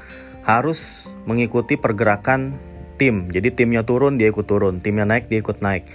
harus 0.48 1.08
mengikuti 1.28 1.76
pergerakan 1.76 2.56
tim. 2.96 3.28
Jadi 3.32 3.52
timnya 3.52 3.84
turun 3.84 4.16
dia 4.16 4.32
ikut 4.32 4.48
turun, 4.48 4.80
timnya 4.80 5.04
naik 5.04 5.28
dia 5.28 5.44
ikut 5.44 5.60
naik. 5.60 5.88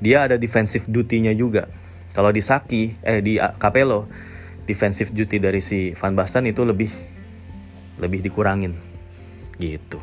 Dia 0.00 0.24
ada 0.28 0.40
defensive 0.40 0.88
duty-nya 0.88 1.36
juga. 1.36 1.68
Kalau 2.16 2.30
di 2.32 2.40
Saki 2.40 2.96
eh 3.04 3.20
di 3.20 3.36
Capello 3.36 4.08
defensive 4.64 5.12
duty 5.12 5.36
dari 5.36 5.60
si 5.60 5.92
Van 5.92 6.16
Basten 6.16 6.48
itu 6.48 6.64
lebih 6.64 6.88
lebih 8.00 8.24
dikurangin 8.24 8.74
gitu. 9.60 10.00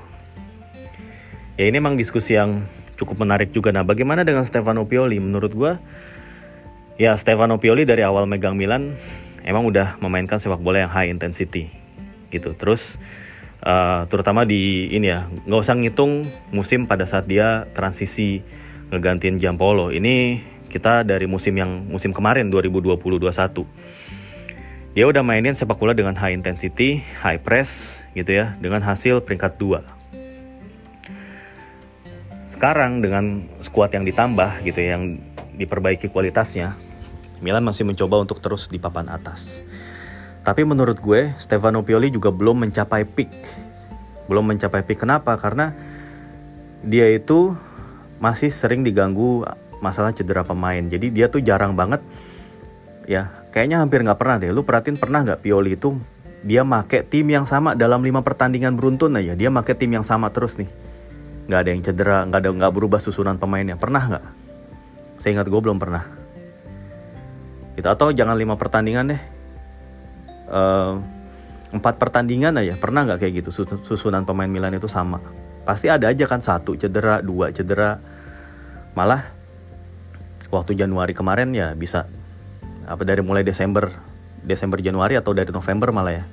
Ya 1.60 1.67
ini 1.67 1.78
emang 1.78 2.00
diskusi 2.00 2.38
yang 2.38 2.65
cukup 2.95 3.26
menarik 3.26 3.52
juga. 3.52 3.74
Nah, 3.74 3.84
bagaimana 3.84 4.21
dengan 4.21 4.45
Stefano 4.47 4.88
Pioli? 4.88 5.19
Menurut 5.19 5.52
gue, 5.52 5.74
ya 7.02 7.18
Stefano 7.18 7.58
Pioli 7.58 7.82
dari 7.82 8.06
awal 8.06 8.30
megang 8.30 8.54
Milan 8.54 8.94
emang 9.42 9.66
udah 9.66 9.98
memainkan 9.98 10.38
sepak 10.38 10.62
bola 10.62 10.86
yang 10.86 10.94
high 10.94 11.10
intensity 11.10 11.74
gitu. 12.30 12.54
Terus 12.54 13.02
uh, 13.66 14.06
terutama 14.06 14.46
di 14.46 14.94
ini 14.94 15.10
ya 15.10 15.26
nggak 15.26 15.62
usah 15.66 15.74
ngitung 15.74 16.30
musim 16.54 16.86
pada 16.86 17.10
saat 17.10 17.26
dia 17.26 17.66
transisi 17.74 18.46
ngegantiin 18.94 19.42
Jampolo 19.42 19.90
ini 19.90 20.46
kita 20.70 21.02
dari 21.02 21.26
musim 21.26 21.58
yang 21.58 21.90
musim 21.90 22.14
kemarin 22.14 22.54
2020-21 22.54 23.66
dia 24.92 25.08
udah 25.08 25.24
mainin 25.24 25.56
sepak 25.56 25.80
bola 25.80 25.96
dengan 25.96 26.12
high 26.20 26.36
intensity, 26.36 27.00
high 27.24 27.40
press 27.40 28.04
gitu 28.12 28.36
ya, 28.36 28.60
dengan 28.60 28.84
hasil 28.84 29.24
peringkat 29.24 29.56
2. 29.56 29.80
Sekarang 32.52 33.00
dengan 33.00 33.48
skuad 33.64 33.96
yang 33.96 34.04
ditambah 34.04 34.68
gitu 34.68 34.84
ya, 34.84 35.00
yang 35.00 35.16
diperbaiki 35.56 36.12
kualitasnya, 36.12 36.76
Milan 37.42 37.66
masih 37.66 37.84
mencoba 37.84 38.22
untuk 38.22 38.40
terus 38.40 38.70
di 38.70 38.78
papan 38.78 39.10
atas. 39.10 39.60
Tapi 40.42 40.66
menurut 40.66 40.98
gue, 41.02 41.34
Stefano 41.38 41.82
Pioli 41.86 42.14
juga 42.14 42.30
belum 42.30 42.66
mencapai 42.70 43.06
peak. 43.06 43.34
Belum 44.30 44.46
mencapai 44.46 44.86
peak. 44.86 45.06
Kenapa? 45.06 45.38
Karena 45.38 45.74
dia 46.82 47.10
itu 47.10 47.54
masih 48.22 48.54
sering 48.54 48.86
diganggu 48.86 49.46
masalah 49.82 50.14
cedera 50.14 50.46
pemain. 50.46 50.82
Jadi 50.82 51.10
dia 51.10 51.30
tuh 51.30 51.42
jarang 51.42 51.74
banget 51.74 52.02
ya 53.10 53.34
kayaknya 53.50 53.82
hampir 53.82 54.06
nggak 54.06 54.20
pernah 54.20 54.38
deh 54.38 54.54
lu 54.54 54.62
perhatiin 54.62 54.98
pernah 54.98 55.26
nggak 55.26 55.42
Pioli 55.42 55.74
itu 55.76 55.98
dia 56.42 56.66
make 56.66 57.06
tim 57.10 57.28
yang 57.30 57.46
sama 57.46 57.74
dalam 57.74 58.02
lima 58.02 58.22
pertandingan 58.22 58.78
beruntun 58.78 59.18
aja 59.18 59.34
dia 59.34 59.50
make 59.50 59.74
tim 59.78 59.90
yang 59.90 60.06
sama 60.06 60.30
terus 60.30 60.58
nih 60.58 60.70
nggak 61.50 61.60
ada 61.60 61.70
yang 61.70 61.82
cedera 61.82 62.18
nggak 62.30 62.40
ada 62.46 62.50
nggak 62.56 62.74
berubah 62.74 63.02
susunan 63.02 63.42
pemainnya 63.42 63.78
pernah 63.78 64.04
nggak 64.06 64.26
saya 65.18 65.38
ingat 65.38 65.48
gue 65.50 65.62
belum 65.62 65.78
pernah 65.82 66.21
gitu. 67.76 67.88
atau 67.88 68.12
jangan 68.12 68.36
lima 68.36 68.56
pertandingan 68.60 69.16
deh. 69.16 69.22
Uh, 70.52 71.00
empat 71.72 71.96
pertandingan 71.96 72.60
aja. 72.60 72.76
Pernah 72.76 73.08
nggak 73.08 73.20
kayak 73.24 73.34
gitu? 73.44 73.50
Susunan 73.64 74.28
pemain 74.28 74.50
Milan 74.52 74.76
itu 74.76 74.92
sama. 74.92 75.24
Pasti 75.64 75.88
ada 75.88 76.12
aja 76.12 76.28
kan 76.28 76.44
satu 76.44 76.76
cedera 76.76 77.24
dua 77.24 77.56
cedera. 77.56 77.98
Malah 78.92 79.32
waktu 80.52 80.76
Januari 80.76 81.16
kemarin 81.16 81.56
ya 81.56 81.72
bisa 81.72 82.12
apa 82.84 83.08
dari 83.08 83.24
mulai 83.24 83.48
Desember 83.48 83.88
Desember 84.44 84.84
Januari 84.84 85.16
atau 85.16 85.32
dari 85.32 85.48
November 85.54 85.96
malah 85.96 86.14
ya. 86.20 86.26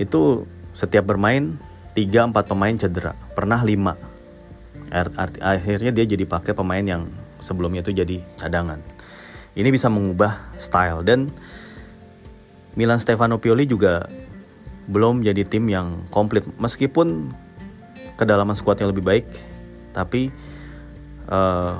Itu 0.00 0.48
setiap 0.72 1.04
bermain 1.12 1.60
tiga 1.92 2.24
empat 2.24 2.48
pemain 2.48 2.72
cedera. 2.72 3.12
Pernah 3.36 3.60
lima. 3.60 3.92
Akhirnya 5.44 5.92
dia 5.92 6.08
jadi 6.08 6.24
pakai 6.24 6.56
pemain 6.56 6.82
yang 6.82 7.06
sebelumnya 7.38 7.84
itu 7.84 7.92
jadi 7.94 8.24
cadangan 8.40 8.99
ini 9.58 9.68
bisa 9.74 9.90
mengubah 9.90 10.54
style. 10.60 11.02
Dan 11.02 11.32
Milan 12.78 13.02
Stefano 13.02 13.42
Pioli 13.42 13.66
juga 13.66 14.06
belum 14.86 15.26
jadi 15.26 15.42
tim 15.46 15.66
yang 15.66 16.06
komplit. 16.10 16.46
Meskipun 16.58 17.34
kedalaman 18.14 18.54
skuadnya 18.54 18.90
lebih 18.90 19.00
baik 19.00 19.26
tapi 19.90 20.30
uh, 21.26 21.34
eh, 21.34 21.74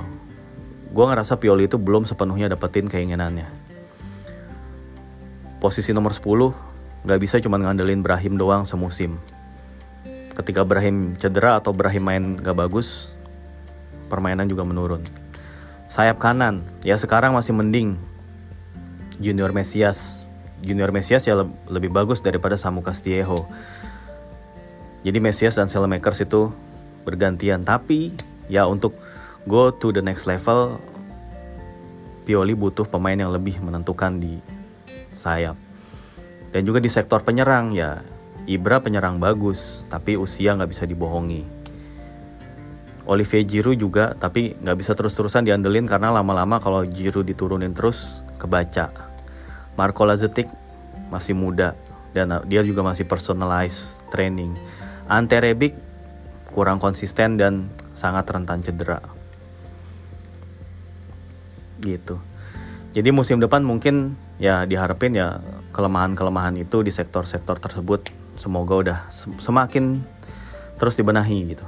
gue 0.90 1.04
ngerasa 1.04 1.38
Pioli 1.38 1.70
itu 1.70 1.78
belum 1.78 2.09
sepenuhnya 2.09 2.50
dapetin 2.50 2.90
keinginannya. 2.90 3.46
Posisi 5.62 5.92
nomor 5.94 6.16
10 6.16 7.06
nggak 7.06 7.20
bisa 7.20 7.38
cuma 7.38 7.61
ngandelin 7.61 8.02
Brahim 8.02 8.35
doang 8.35 8.66
semusim. 8.66 9.20
Ketika 10.35 10.64
Brahim 10.64 11.14
cedera 11.20 11.61
atau 11.61 11.76
Brahim 11.76 12.02
main 12.02 12.24
gak 12.40 12.56
bagus 12.56 13.12
permainan 14.09 14.48
juga 14.48 14.64
menurun 14.64 15.04
sayap 15.90 16.22
kanan 16.22 16.62
ya 16.87 16.94
sekarang 16.94 17.35
masih 17.35 17.53
mending 17.53 17.98
Junior 19.18 19.50
Mesias 19.50 20.20
Junior 20.61 20.92
Mesias 20.92 21.24
ya 21.24 21.35
lebih 21.68 21.88
bagus 21.88 22.20
daripada 22.20 22.55
Samu 22.61 22.85
Castillejo. 22.85 23.48
Jadi 25.00 25.16
Mesias 25.16 25.57
dan 25.57 25.72
Selemakers 25.72 26.20
itu 26.20 26.53
bergantian. 27.09 27.64
Tapi 27.64 28.12
ya 28.53 28.68
untuk 28.68 28.92
go 29.48 29.72
to 29.72 29.88
the 29.88 30.05
next 30.05 30.29
level, 30.29 30.76
Pioli 32.29 32.53
butuh 32.53 32.85
pemain 32.85 33.16
yang 33.16 33.33
lebih 33.33 33.57
menentukan 33.64 34.20
di 34.20 34.37
sayap. 35.16 35.57
Dan 36.53 36.68
juga 36.68 36.83
di 36.83 36.92
sektor 36.92 37.24
penyerang 37.24 37.72
ya 37.72 38.05
Ibra 38.44 38.85
penyerang 38.85 39.16
bagus, 39.16 39.88
tapi 39.88 40.20
usia 40.20 40.53
nggak 40.53 40.70
bisa 40.76 40.85
dibohongi. 40.85 41.60
Olivier 43.11 43.42
Giroud 43.42 43.75
juga, 43.75 44.14
tapi 44.14 44.55
nggak 44.55 44.77
bisa 44.79 44.94
terus-terusan 44.94 45.42
diandelin 45.42 45.83
karena 45.90 46.14
lama-lama 46.14 46.62
kalau 46.62 46.87
Giroud 46.87 47.27
diturunin 47.27 47.75
terus 47.75 48.23
kebaca 48.38 49.11
Marco 49.75 50.07
Lazetic 50.07 50.46
masih 51.11 51.35
muda 51.35 51.75
dan 52.14 52.31
dia 52.46 52.62
juga 52.62 52.87
masih 52.87 53.11
personalized 53.11 53.99
training. 54.14 54.55
Ante 55.11 55.42
Rebic 55.42 55.75
kurang 56.55 56.79
konsisten 56.79 57.35
dan 57.35 57.66
sangat 57.99 58.31
rentan 58.31 58.62
cedera. 58.62 59.03
Gitu. 61.83 62.14
Jadi 62.94 63.09
musim 63.11 63.42
depan 63.42 63.62
mungkin 63.62 64.18
ya 64.38 64.66
diharapin 64.66 65.14
ya 65.14 65.42
kelemahan-kelemahan 65.75 66.59
itu 66.59 66.83
di 66.83 66.90
sektor-sektor 66.90 67.59
tersebut 67.59 68.11
semoga 68.38 68.75
udah 68.75 68.99
semakin 69.38 70.03
terus 70.79 70.94
dibenahi 70.94 71.55
gitu. 71.55 71.66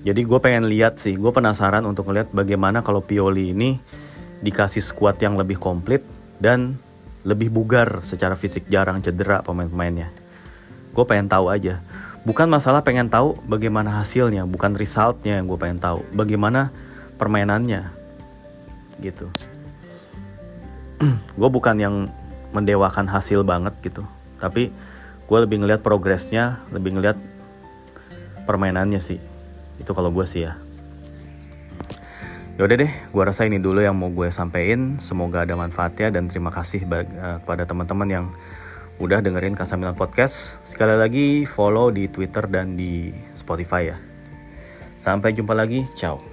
Jadi 0.00 0.24
gue 0.24 0.38
pengen 0.40 0.64
lihat 0.64 0.96
sih, 0.96 1.12
gue 1.12 1.28
penasaran 1.28 1.84
untuk 1.84 2.08
ngeliat 2.08 2.32
bagaimana 2.32 2.80
kalau 2.80 3.04
Pioli 3.04 3.52
ini 3.52 3.76
dikasih 4.40 4.80
squad 4.80 5.20
yang 5.20 5.36
lebih 5.36 5.60
komplit 5.60 6.00
dan 6.40 6.80
lebih 7.20 7.52
bugar 7.52 8.00
secara 8.00 8.32
fisik 8.32 8.64
jarang 8.72 9.04
cedera 9.04 9.44
pemain-pemainnya. 9.44 10.08
Gue 10.96 11.04
pengen 11.04 11.28
tahu 11.28 11.52
aja. 11.52 11.84
Bukan 12.24 12.48
masalah 12.48 12.80
pengen 12.80 13.12
tahu 13.12 13.36
bagaimana 13.44 14.00
hasilnya 14.00 14.48
bukan 14.48 14.72
resultnya 14.72 15.36
yang 15.36 15.44
gue 15.44 15.60
pengen 15.60 15.80
tahu. 15.80 16.00
Bagaimana 16.16 16.72
permainannya 17.20 17.92
gitu. 19.04 19.28
Gue 21.40 21.48
bukan 21.48 21.80
yang 21.80 22.12
mendewakan 22.52 23.08
hasil 23.08 23.40
banget 23.40 23.72
gitu. 23.80 24.04
Tapi 24.36 24.68
gue 25.24 25.38
lebih 25.40 25.64
ngeliat 25.64 25.80
progresnya 25.80 26.60
lebih 26.68 26.98
ngeliat 26.98 27.16
permainannya 28.44 29.00
sih 29.00 29.29
itu 29.80 29.90
kalau 29.96 30.12
gue 30.12 30.28
sih 30.28 30.44
ya 30.44 30.60
Yaudah 32.60 32.76
deh, 32.76 32.92
gue 32.92 33.22
rasa 33.24 33.48
ini 33.48 33.56
dulu 33.56 33.80
yang 33.80 33.96
mau 33.96 34.12
gue 34.12 34.28
sampein. 34.28 35.00
Semoga 35.00 35.48
ada 35.48 35.56
manfaatnya 35.56 36.12
dan 36.12 36.28
terima 36.28 36.52
kasih 36.52 36.84
uh, 36.84 37.40
kepada 37.40 37.64
teman-teman 37.64 38.04
yang 38.04 38.26
udah 39.00 39.24
dengerin 39.24 39.56
Kasamilan 39.56 39.96
Podcast. 39.96 40.60
Sekali 40.60 40.92
lagi 40.92 41.48
follow 41.48 41.88
di 41.88 42.12
Twitter 42.12 42.44
dan 42.44 42.76
di 42.76 43.16
Spotify 43.32 43.96
ya. 43.96 43.98
Sampai 45.00 45.32
jumpa 45.32 45.56
lagi, 45.56 45.88
ciao. 45.96 46.29